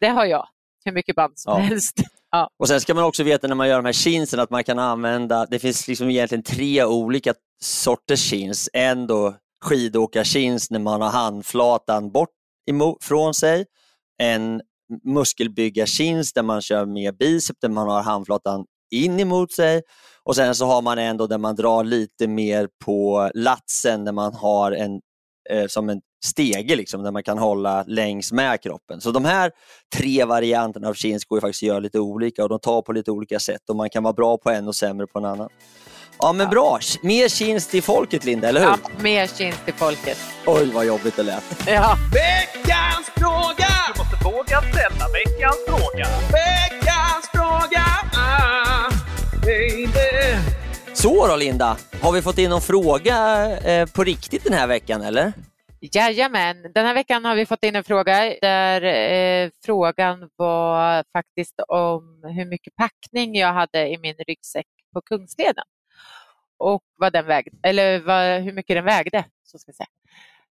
[0.00, 0.48] Det har jag,
[0.84, 1.58] hur mycket band som Ja.
[1.58, 1.96] helst.
[2.30, 2.50] Ja.
[2.56, 4.78] Och sen ska man också veta när man gör de här chinsen att man kan
[4.78, 7.34] använda, det finns liksom egentligen tre olika
[7.64, 8.70] sorters chins.
[8.72, 9.34] En då
[9.64, 12.30] skidåkarchins när man har handflatan bort
[12.70, 13.64] ifrån från sig.
[14.22, 14.62] En
[15.04, 19.82] muskelbyggarchins där man kör med bicep, där man har handflatan in emot sig.
[20.22, 24.12] Och sen så har man en då där man drar lite mer på latsen när
[24.12, 25.00] man har en
[25.50, 29.00] eh, som en stege liksom, där man kan hålla längs med kroppen.
[29.00, 29.52] Så de här
[29.96, 32.92] tre varianterna av chins går ju faktiskt att göra lite olika och de tar på
[32.92, 35.48] lite olika sätt och man kan vara bra på en och sämre på en annan.
[36.18, 38.66] Ja men bra, mer chins till folket Linda, eller hur?
[38.68, 40.18] Ja, mer chins till folket.
[40.46, 41.44] Oj vad jobbigt det lät.
[41.66, 41.96] Ja.
[42.12, 43.68] Veckans fråga!
[43.94, 46.06] Du måste våga ställa veckans fråga.
[46.32, 47.84] Veckans fråga!
[48.16, 48.90] Ah,
[49.42, 50.38] baby.
[50.94, 55.02] Så då Linda, har vi fått in någon fråga eh, på riktigt den här veckan
[55.02, 55.32] eller?
[55.92, 61.54] Jajamän, den här veckan har vi fått in en fråga där eh, frågan var faktiskt
[61.68, 65.64] om hur mycket packning jag hade i min ryggsäck på Kungsleden
[66.64, 69.24] och vad den vägde, eller vad, hur mycket den vägde.
[69.42, 69.86] Så ska jag säga.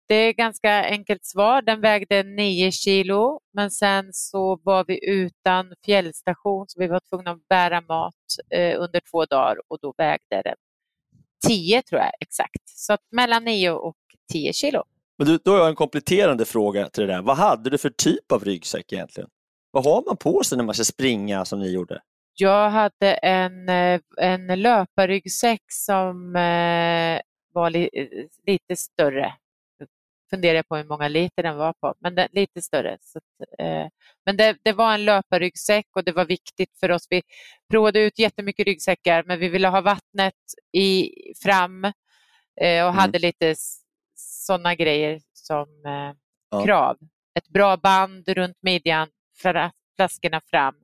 [0.07, 1.61] Det är ganska enkelt svar.
[1.61, 7.31] Den vägde 9 kilo men sen så var vi utan fjällstation så vi var tvungna
[7.31, 8.13] att bära mat
[8.49, 10.55] eh, under två dagar och då vägde den
[11.47, 12.69] 10 tror jag exakt.
[12.69, 13.95] Så att mellan 9 och
[14.31, 14.83] 10 kilo.
[15.17, 17.21] Men du, då har jag en kompletterande fråga till det där.
[17.21, 19.29] Vad hade du för typ av ryggsäck egentligen?
[19.71, 22.01] Vad har man på sig när man ska springa som ni gjorde?
[22.35, 27.21] Jag hade en, eh, en löparryggsäck som eh,
[27.53, 28.07] var li, eh,
[28.47, 29.33] lite större.
[29.79, 29.87] Nu
[30.29, 32.97] funderar jag på hur många liter den var på, men den, lite större.
[33.01, 33.87] Så att, eh,
[34.25, 37.07] men det, det var en löparryggsäck och det var viktigt för oss.
[37.09, 37.21] Vi
[37.69, 40.33] provade ut jättemycket ryggsäckar, men vi ville ha vattnet
[40.71, 41.09] i,
[41.43, 41.91] fram eh,
[42.61, 42.95] och Mm.
[42.95, 43.55] hade lite
[44.15, 46.15] sådana grejer som eh,
[46.51, 46.65] Ja.
[46.65, 46.97] krav.
[47.35, 49.07] Ett bra band runt midjan,
[49.97, 50.75] flaskorna fram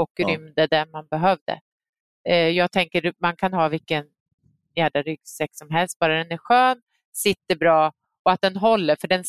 [0.00, 0.28] och Ja.
[0.28, 1.60] rymde där man behövde.
[2.28, 4.04] Eh, jag tänker man kan ha vilken
[4.76, 6.80] jävla ryggsäck som helst, bara den är skön,
[7.12, 7.92] sitter bra
[8.24, 9.24] och att den håller, för den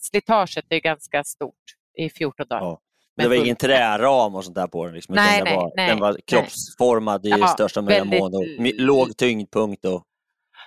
[0.00, 1.54] slitaget är ganska stort
[1.98, 2.62] i 14 dagar.
[2.62, 2.80] Ja.
[3.16, 4.94] Men det var ingen träram och sånt där på den?
[4.94, 6.22] Liksom, utan Nej, den, nej, var, nej, den var nej.
[6.26, 8.34] kroppsformad i Ja, största möjliga mån.
[8.34, 9.84] Och låg tyngdpunkt.
[9.84, 10.04] Och...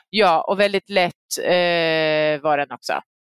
[0.10, 2.94] Ja, och väldigt lätt eh, var den också.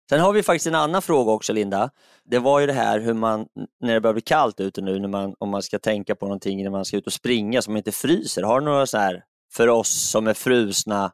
[0.10, 1.90] Sen har vi faktiskt en annan fråga också Linda.
[2.24, 3.48] Det var ju det här hur man,
[3.80, 6.64] när det börjar bli kallt ute nu, när man, om man ska tänka på någonting
[6.64, 8.44] när man ska ut och springa så man inte fryser.
[8.44, 11.12] Har du några så här, för oss som är frusna,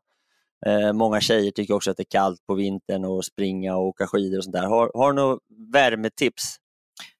[0.65, 4.07] eh, många tjejer tycker också att det är kallt på vintern och springa och åka
[4.07, 4.65] skidor och sånt där.
[4.65, 5.39] Har, har du några
[5.73, 6.57] värmetips?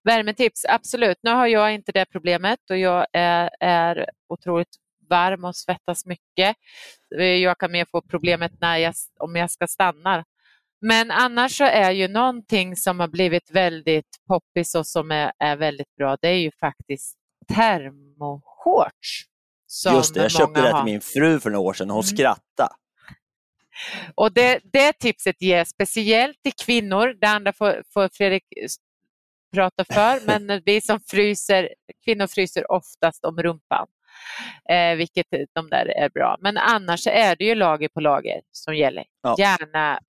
[0.04, 1.18] Värmetips, absolut.
[1.24, 4.76] Nu har jag inte det problemet och jag är, är otroligt
[5.10, 6.56] varm och svettas mycket.
[7.18, 10.26] Eh, jag kan mer få problemet när jag, om jag ska stanna.
[10.82, 15.56] Men annars så är ju någonting som har blivit väldigt poppis och som är, är
[15.56, 17.16] väldigt bra, det är ju faktiskt
[17.56, 19.24] termoshorts.
[19.94, 22.16] Just det, jag köpte det till min fru för några år sedan och hon Mm.
[22.18, 22.74] skrattade.
[24.16, 27.14] Och det, det tipset ger speciellt till kvinnor.
[27.22, 28.76] Det andra får, får Fredrik s-
[29.56, 31.70] prata för, men vi som fryser,
[32.06, 33.88] kvinnor fryser oftast om rumpan,
[34.70, 36.38] eh, vilket de där är bra.
[36.42, 39.04] Men annars är det ju lager på lager som gäller.
[39.22, 39.36] Ja.
[39.40, 40.00] Gärna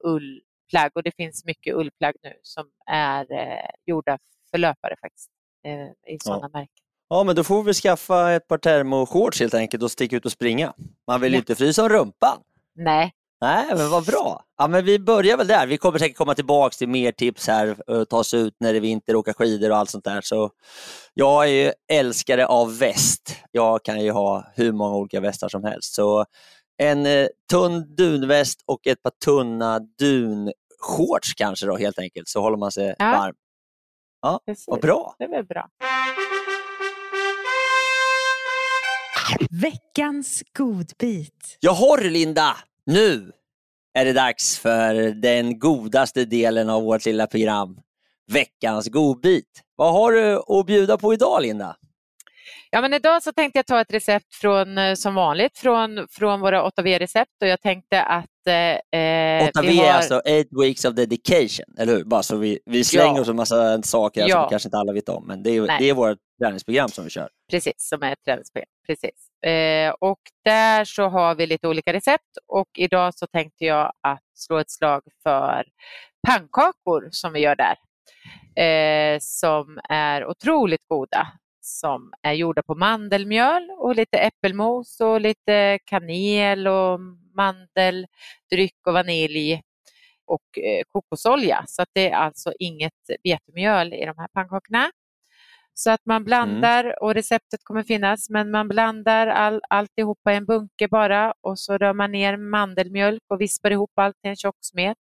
[0.67, 4.19] ullplagg och det finns mycket ullplagg nu som är eh, gjorda
[4.51, 5.31] för löpare faktiskt,
[5.67, 6.69] eh, i sådana märken.
[7.09, 10.33] Ja, men då får vi skaffa ett par termoshorts helt enkelt och sticka ut och
[10.33, 10.73] springa.
[11.07, 11.41] Man vill ju Ja.
[11.41, 12.39] inte frysa om rumpan.
[12.75, 14.45] Nej, Nej, men vad bra.
[14.59, 15.67] Ja, men vi börjar väl där.
[15.67, 18.79] Vi kommer säkert komma tillbaka till mer tips här, eh, ta oss ut när det
[18.79, 20.21] är vinter, åka skidor och allt sånt där.
[20.21, 20.51] Så
[21.15, 23.37] jag är ju älskare av väst.
[23.53, 25.95] Jag kan ju ha hur många olika västar som helst.
[25.95, 26.25] Så
[26.79, 32.57] en eh, tunn dunväst och ett par tunna dunshorts kanske då helt enkelt, så håller
[32.57, 33.05] man sig Ja.
[33.11, 33.35] varm.
[34.47, 34.65] precis.
[34.69, 35.15] Vad bra.
[35.19, 35.69] Det väl bra.
[39.51, 41.57] Veckans godbit.
[41.61, 42.57] Jaha Linda,
[42.87, 43.33] nu
[43.95, 47.81] är det dags för den godaste delen av vårt lilla program.
[48.33, 49.63] Veckans godbit.
[49.77, 51.77] Vad har du att bjuda på idag Linda?
[52.71, 56.41] Ja, men idag så tänkte jag ta ett recept från, eh, som vanligt från, från
[56.41, 58.55] våra 8V-recept och jag tänkte att eh,
[59.01, 59.93] eh, 8V vi är har...
[59.93, 60.25] alltså 8
[60.63, 62.05] weeks of dedication, eller hur?
[62.05, 63.21] Bara så vi, vi slänger Ja.
[63.21, 64.41] oss en massa saker Ja.
[64.43, 65.77] som kanske inte alla vet om, men det är, Nej.
[65.81, 67.29] det är vårt träningsprogram som vi kör.
[67.51, 68.69] Precis, som är ett träningsprogram.
[68.87, 69.43] Precis.
[69.51, 74.23] Eh, och där så har vi lite olika recept och idag så tänkte jag att
[74.35, 75.65] slå ett slag för
[76.29, 77.77] pannkakor som vi gör där.
[78.65, 81.27] eh, som är otroligt goda
[81.67, 87.01] som är gjorda på mandelmjöl och lite äppelmos och lite kanel och
[87.37, 89.63] mandeldryck och vanilj
[90.27, 91.65] och eh, kokosolja.
[91.67, 92.93] Så att det är alltså inget
[93.25, 94.91] vetemjöl i de här pannkakorna.
[95.75, 96.97] Så att man blandar mm.
[97.01, 101.79] och receptet kommer finnas, men man blandar all, alltihopa i en bunke bara och så
[101.79, 104.97] rör man ner mandelmjölk och vispar ihop allt till en tjock smet.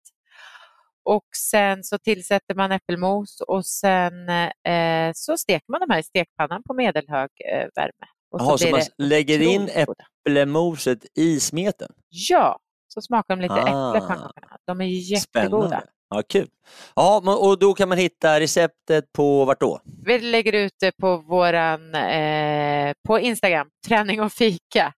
[1.05, 6.03] Och sen så tillsätter man äppelmos och sen eh, så steker man de här i
[6.03, 8.07] stekpannan på medelhög eh, värme.
[8.31, 11.89] Och Jaha, så, så man lägger in äppelmoset i smeten?
[12.09, 14.29] Ja, så smakar de lite ah, äpple.
[14.67, 15.67] De är jättegoda.
[15.67, 15.87] Spännande.
[16.11, 16.49] Ja, kul.
[16.95, 19.81] Ja, och då kan man hitta receptet på vart då?
[20.05, 24.93] Vi lägger ut det på våran eh, på Instagram, träning och fika.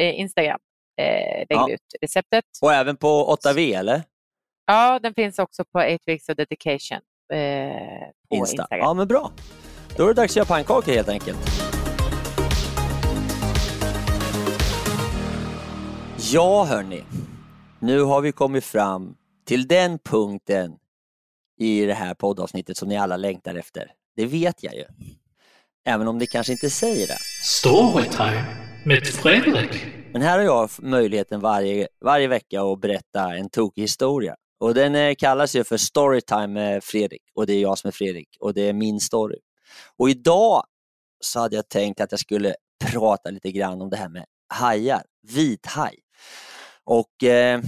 [0.00, 0.58] Eh, Instagram
[1.00, 1.70] eh, lägger ja.
[1.70, 2.44] ut receptet.
[2.62, 4.02] Och även på 8V eller?
[4.66, 6.98] Ja, den finns också på 8 Weeks of Dedication
[7.32, 7.38] eh,
[8.28, 8.62] på Insta.
[8.62, 8.80] Instagram.
[8.84, 9.32] Ja, men bra.
[9.96, 11.38] Då är det dags att göra pannkakor helt enkelt.
[16.32, 17.04] Ja, hörni.
[17.80, 20.76] Nu har vi kommit fram till den punkten
[21.58, 23.90] i det här poddavsnittet som ni alla längtar efter.
[24.16, 24.84] Det vet jag ju.
[25.86, 27.18] Även om det kanske inte säger det.
[27.44, 28.44] Storytime
[28.84, 29.86] med Fredrik.
[30.12, 34.36] Men här har jag möjligheten varje, varje vecka att berätta en tokig historia.
[34.58, 37.92] Och den eh, kallas ju för Storytime med Fredrik och det är jag som är
[37.92, 39.38] Fredrik och det är min story.
[39.96, 40.64] Och idag
[41.20, 45.02] så hade jag tänkt att jag skulle prata lite grann om det här med hajar,
[45.22, 45.98] vithaj.
[46.84, 47.60] Och eh,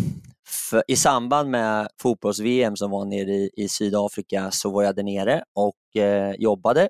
[0.49, 5.03] för, i samband med fotbolls-VM som var nere i, i, Sydafrika så var jag där
[5.03, 6.89] nere och eh, jobbade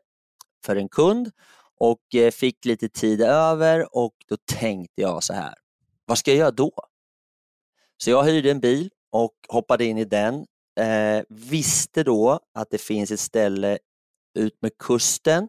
[0.64, 1.30] för en kund
[1.78, 5.55] och eh, fick lite tid över och då tänkte jag så här,
[6.05, 6.72] vad ska jag göra då?
[7.97, 10.46] Så jag hyrde en bil och hoppade in i den.
[10.80, 13.78] Eh, visste då att det finns ett ställe
[14.38, 15.48] ut med kusten,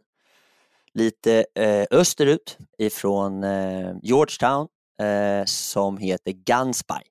[0.94, 4.68] lite eh, österut ifrån eh, Georgetown
[5.02, 7.02] eh, som heter Gunspy.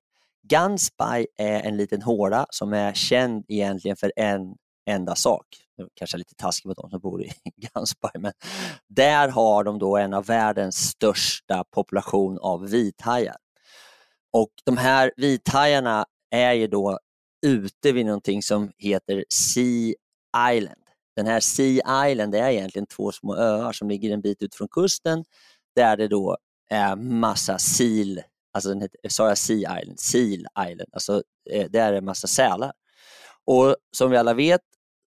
[0.42, 4.54] Gunspy är en liten håla som är känd egentligen för en
[4.90, 5.46] enda sak.
[5.78, 8.32] Nu kanske lite taskigt mot de som bor i Gunspy, men
[8.88, 13.36] där har de då en av världens största population av vithajar.
[14.32, 16.98] Och de här vithajarna är ju då
[17.46, 19.94] ute vid någonting som heter Sea
[20.52, 20.82] Island.
[21.16, 24.68] Den här Sea Island är egentligen två små öar som ligger en bit ut från
[24.68, 25.24] kusten
[25.76, 26.36] där det då
[26.70, 28.12] är massa sil,
[28.52, 30.00] alltså den heter, sa jag Sea Island?
[30.00, 32.72] Seal Island, alltså eh, där är det massa sälar.
[33.44, 34.60] Och som vi alla vet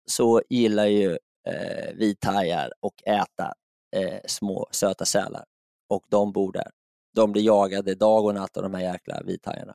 [0.07, 3.53] så gillar ju eh, vithajar och äta
[3.97, 5.45] eh, små söta sälar
[5.89, 6.71] och de bor där.
[7.15, 9.75] De blir jagade dag och natt av de här jäkla vithajarna.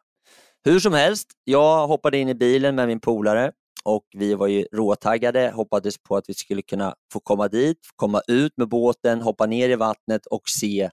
[0.68, 3.51] Hur som helst, jag hoppade in i bilen med min polare
[3.84, 8.22] och vi var ju råtaggade, hoppades på att vi skulle kunna få komma dit, komma
[8.28, 10.89] ut med båten, hoppa ner i vattnet och se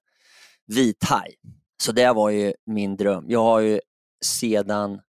[0.66, 1.34] vithaj.
[1.82, 3.24] Så det var ju min dröm.
[3.28, 3.80] Jag har ju
[4.24, 5.00] sedan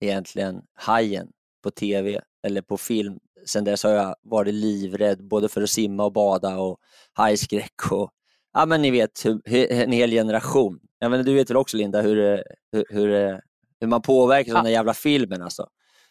[0.00, 1.28] egentligen hajen
[1.62, 6.04] på tv eller på film, sen dess har jag varit livrädd både för att simma
[6.04, 6.78] och bada och
[7.12, 8.10] hajskräck och
[8.52, 10.80] ja men ni vet, en hel generation.
[10.98, 12.42] Jag menar, du vet väl också Linda hur,
[12.72, 13.38] hur, hur eh,
[13.80, 14.58] hur man påverkas ja.
[14.58, 15.66] av den jävla filmen alltså.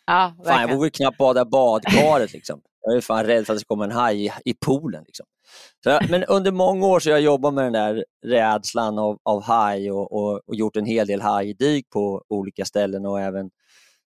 [0.06, 2.62] Ja, fan, jag vågar knappt bada badkaret liksom.
[2.82, 5.04] Jag är fan rädd för att det komma en haj i, i poolen.
[5.08, 5.26] Liksom.
[5.84, 9.44] Så, men under många år så har jag jobbat med den där rädslan av, av
[9.44, 13.50] haj och, och, och, gjort en hel del hajdyk på olika ställen och även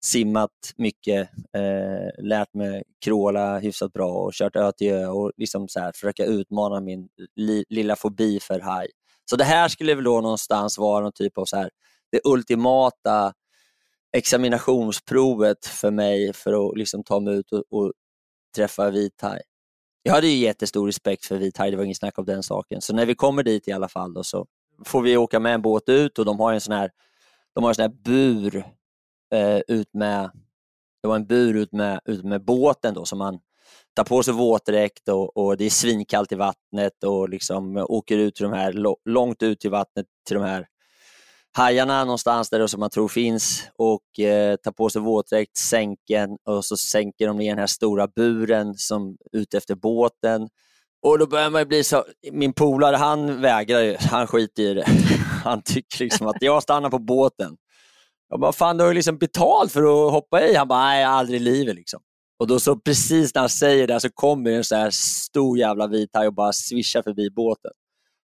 [0.04, 5.68] simmat mycket, eh, lärt mig kråla hyfsat bra och kört ö till ö och liksom
[5.68, 8.88] så här, försöka utmana min li, lilla fobi för haj.
[9.30, 11.70] Så det här skulle väl då någonstans vara någon typ av så här,
[12.12, 13.32] det ultimata
[14.12, 17.92] examinationsprovet för mig för att liksom ta mig ut och, och
[18.56, 19.40] träffa vithaj.
[20.02, 22.80] Jag hade ju jättestor respekt för vithaj, det var ingen snack om den saken.
[22.80, 24.46] Så när vi kommer dit i alla fall då, så
[24.84, 26.90] får vi åka med en båt ut och de har en sån här,
[27.54, 28.56] de har en sån här bur
[29.34, 30.30] eh, ut med,
[31.02, 33.40] det var en bur ut med, ut med båten då som man
[33.94, 38.34] tar på sig våtdräkt och, och det är svinkallt i vattnet och liksom åker ut
[38.34, 38.72] till de här,
[39.04, 40.66] långt ut i vattnet till de här
[41.56, 46.64] hajarna någonstans där som man tror finns och eh, tar på sig våtdräkt, sänken och
[46.64, 50.48] så sänker de ner den här stora buren som ute efter båten.
[51.06, 54.84] Och då börjar man bli så, min polare han vägrar ju, han skiter i det.
[55.44, 57.56] Han tycker liksom att jag stannar på båten.
[58.28, 60.54] Jag bara, fan du har ju liksom betalt för att hoppa i.
[60.54, 62.00] Han bara, nej aldrig i livet liksom.
[62.38, 65.86] Och då så precis när han säger det så kommer en så här stor jävla
[65.86, 67.70] vithaj och bara svischar förbi båten.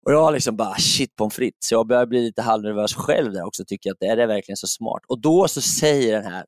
[0.06, 1.68] Och jag liksom bara, shit pommes frites.
[1.68, 4.56] Så jag börjar bli lite halvnervös själv där också, tycker att det är det verkligen
[4.56, 5.02] så smart.
[5.08, 6.44] Och då så säger den här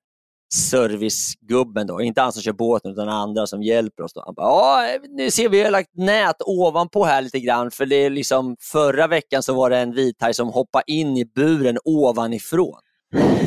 [0.55, 4.13] servicegubben då, inte han som kör båten utan andra som hjälper oss.
[4.13, 4.23] Då.
[4.27, 7.87] Han bara, ja, nu ser vi, vi har lagt nät ovanpå här lite grann för
[7.87, 11.79] det är liksom förra veckan så var det en vithaj som hoppade in i buren
[11.85, 12.81] ovanifrån.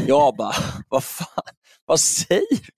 [0.07, 0.53] Jag bara,
[0.89, 1.43] vad fan,
[1.85, 2.71] vad säger du?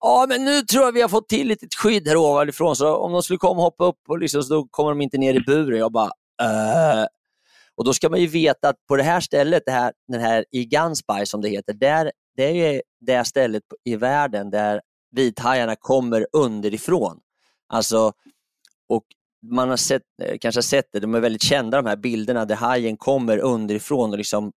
[0.00, 3.12] Ja, men nu tror jag vi har fått till lite skydd här ovanifrån, så om
[3.12, 5.40] de skulle komma och hoppa upp och liksom, så då kommer de inte ner i
[5.40, 5.78] buren.
[5.78, 6.10] Jag bara,
[6.40, 7.06] Eh,
[7.76, 10.44] och då ska man ju veta att på det här stället, det här, den här
[10.50, 14.80] i Gansby som det heter, där, det är ju det stället i världen där
[15.16, 17.18] vithajarna kommer underifrån.
[17.72, 18.12] Alltså,
[18.88, 19.04] och
[19.50, 22.56] man har sett, eh, kanske sett det, de är väldigt kända de här bilderna där
[22.56, 24.52] hajen kommer underifrån och liksom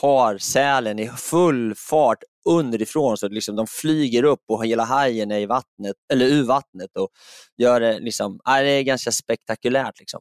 [0.00, 2.18] tar sälen i full fart
[2.48, 6.96] underifrån så liksom de flyger upp och hela hajen är i vattnet, eller ur vattnet
[6.96, 7.08] och
[7.56, 9.98] gör det liksom, det är ganska spektakulärt.
[9.98, 10.20] Liksom.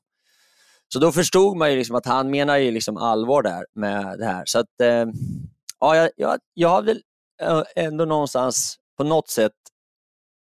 [0.93, 4.25] Så då förstod man ju liksom att han menar ju liksom allvar där med det
[4.25, 4.43] här.
[4.45, 5.05] Så att, eh,
[5.79, 7.01] ja, jag, jag, jag har väl
[7.41, 9.53] eh, ändå någonstans på något sätt,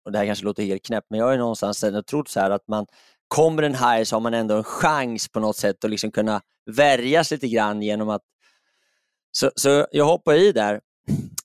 [0.05, 2.51] och det här kanske låter helt knäppt, men jag har någonstans ändå trott så här
[2.51, 2.85] att man
[3.27, 6.41] kommer en haj så har man ändå en chans på något sätt att liksom kunna
[6.71, 8.21] värjas lite grann genom att
[9.31, 10.81] så, så jag hoppar i där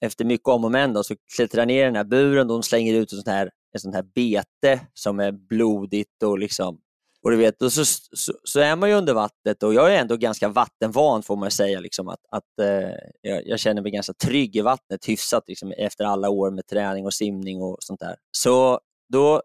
[0.00, 2.56] efter mycket om och men då, så klättrar jag ner i den här buren och
[2.56, 6.78] de slänger ut ett sånt här, ett sånt här bete som är blodigt och liksom
[7.24, 10.00] och du vet, och så, så, så, är man ju under vattnet och jag är
[10.00, 11.80] ändå ganska vattenvan får man säga.
[11.80, 16.04] Liksom, att, att eh, jag, jag, känner mig ganska trygg i vattnet hyfsat liksom, efter
[16.04, 18.16] alla år med träning och simning och sånt där.
[18.30, 18.80] Så
[19.12, 19.42] då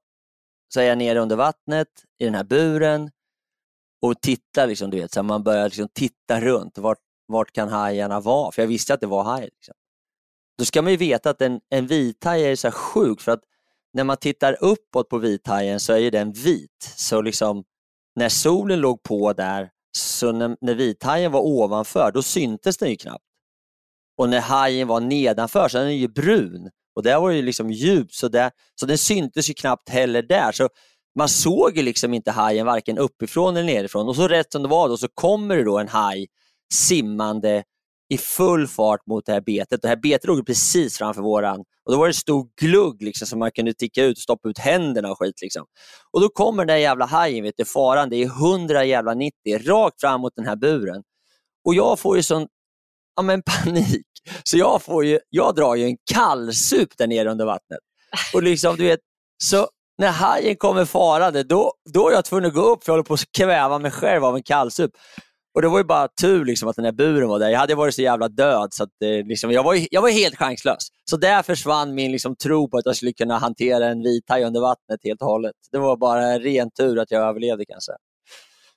[0.73, 1.87] så är jag nere under vattnet
[2.19, 3.11] i den här buren
[4.01, 6.77] och tittar, liksom, du vet, så man börjar liksom titta runt.
[6.77, 8.51] Vart, vart kan hajarna vara?
[8.51, 9.43] För jag visste att det var haj.
[9.43, 9.73] Liksom.
[10.57, 13.43] Då ska man ju veta att en, en vithaj är så sjuk för att
[13.93, 16.93] när man tittar uppåt på vithajen så är den vit.
[16.95, 17.63] Så liksom
[18.15, 22.95] när solen låg på där, så när, när vithajen var ovanför, då syntes den ju
[22.95, 23.23] knappt.
[24.17, 26.69] Och när hajen var nedanför så är den ju brun.
[26.95, 30.21] Och där var det ju liksom djupt, så, där, så den syntes ju knappt heller
[30.21, 30.51] där.
[30.51, 30.69] Så
[31.15, 34.07] man såg ju liksom inte hajen varken uppifrån eller nerifrån.
[34.07, 36.27] Och så rätt som det var då så kommer det då en haj
[36.73, 37.63] simmande
[38.09, 39.81] i full fart mot det här betet.
[39.81, 43.39] Det här betet låg precis framför våran och då var det stor glugg liksom, som
[43.39, 45.41] man kunde ticka ut och stoppa ut händerna och skit.
[45.41, 45.65] Liksom.
[46.11, 50.01] Och då kommer den där jävla hajen, vet du, farande i 100 jävla 90 rakt
[50.01, 51.03] fram mot den här buren.
[51.65, 52.47] Och jag får ju sån
[53.15, 54.05] ja, men panik,
[54.43, 57.79] så jag, får ju, jag drar ju en kallsup där nere under vattnet.
[58.33, 58.99] Och liksom, du vet,
[59.43, 62.93] så när hajen kommer farande, då, då är jag tvungen att gå upp för jag
[62.93, 64.91] håller på att kväva mig själv av en kallsup.
[65.55, 67.49] Och det var ju bara tur liksom, att den här buren var där.
[67.49, 70.35] Jag hade varit så jävla död så att, eh, liksom, jag, var, jag var helt
[70.35, 70.87] chanslös.
[71.09, 74.61] Så där försvann min liksom, tro på att jag skulle kunna hantera en vithaj under
[74.61, 75.55] vattnet helt och hållet.
[75.71, 77.91] Det var bara ren tur att jag överlevde kanske.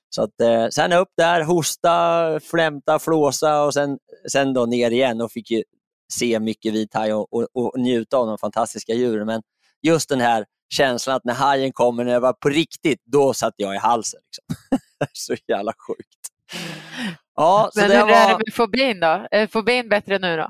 [0.09, 3.97] Så att, eh, sen upp där, hosta, flämta, flåsa och sen,
[4.31, 5.63] sen då ner igen och fick ju
[6.13, 9.25] se mycket vithaj och, och, och njuta av de fantastiska djuren.
[9.25, 9.41] Men
[9.81, 13.53] just den här känslan att när hajen kommer, när det var på riktigt, då satt
[13.57, 14.19] jag i halsen.
[14.25, 14.77] Liksom.
[15.13, 16.22] så jävla sjukt.
[17.35, 18.09] Ja, Men hur var...
[18.09, 19.27] är det med fobin då?
[19.31, 20.49] Är fobin bättre nu då?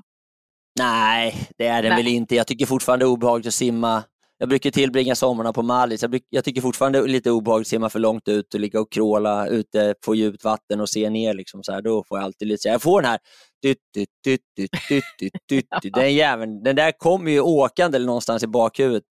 [0.80, 2.04] Nej, det är den Nej.
[2.04, 2.36] väl inte.
[2.36, 4.04] Jag tycker fortfarande det är obehagligt att simma.
[4.38, 6.01] Jag brukar tillbringa sommarna på Mallis.
[6.01, 8.60] Jag, bruk, jag tycker fortfarande det är lite obehagligt att simma för långt ut och
[8.60, 11.34] ligga och kråla ute på djupt vatten och se ner.
[11.34, 11.82] Liksom, så här.
[11.82, 13.20] Då får jag alltid lite, jag får den här.
[15.93, 19.04] Den, jäveln, den där kommer ju åkande någonstans i bakhuvudet.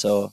[0.00, 0.30] Så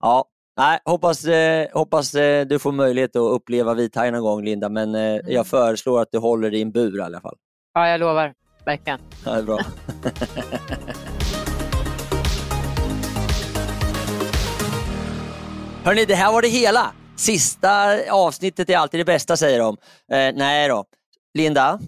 [0.00, 0.24] ja,
[0.56, 4.94] Nej, hoppas, eh, hoppas eh, du får möjlighet att uppleva vithaj någon gång Linda, men
[4.94, 5.32] eh, mm.
[5.32, 7.36] jag föreslår att du håller dig i en bur i alla fall.
[7.74, 8.34] Ja, jag lovar.
[8.64, 8.98] Verkligen.
[9.24, 9.58] Ja, det är bra.
[15.84, 16.92] Hörni, det här var det hela.
[17.16, 19.76] Sista avsnittet är alltid det bästa säger de.
[20.12, 20.84] Eh, nej då.
[21.34, 21.80] Linda,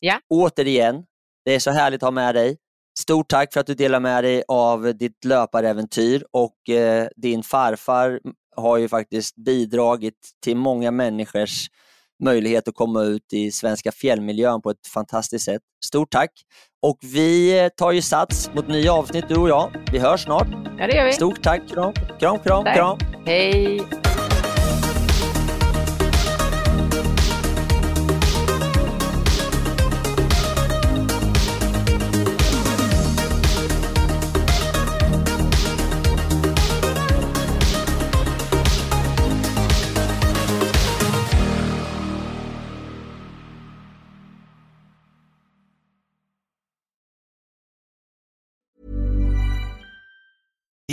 [0.00, 0.20] ja?
[0.28, 1.04] återigen,
[1.44, 2.56] det är så härligt att ha med dig.
[3.00, 8.20] Stort tack för att du delar med dig av ditt löparäventyr och eh, din farfar
[8.56, 11.66] har ju faktiskt bidragit till många människors
[12.24, 15.62] möjlighet att komma ut i svenska fjällmiljön på ett fantastiskt sätt.
[15.84, 16.30] Stort tack!
[16.82, 19.70] Och vi tar ju sats mot nya avsnitt du och jag.
[19.92, 20.48] Vi hörs snart.
[20.78, 21.12] Ja, det gör vi.
[21.12, 21.68] Stort tack!
[21.68, 22.64] Kram, kram, kram!
[22.64, 22.98] Kram.
[23.26, 23.80] Hej!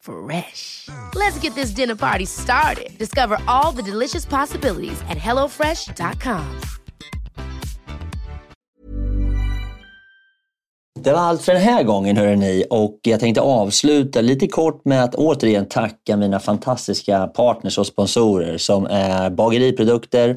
[0.00, 0.88] Fresh.
[1.14, 2.98] Let's get this dinner party started.
[2.98, 6.60] Discover all the delicious possibilities at hellofresh.com.
[11.02, 15.04] Det var allt för den här gången hörrni och jag tänkte avsluta lite kort med
[15.04, 20.36] att återigen tacka mina fantastiska partners och sponsorer som är Bageriprodukter,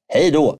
[0.13, 0.57] Hej då!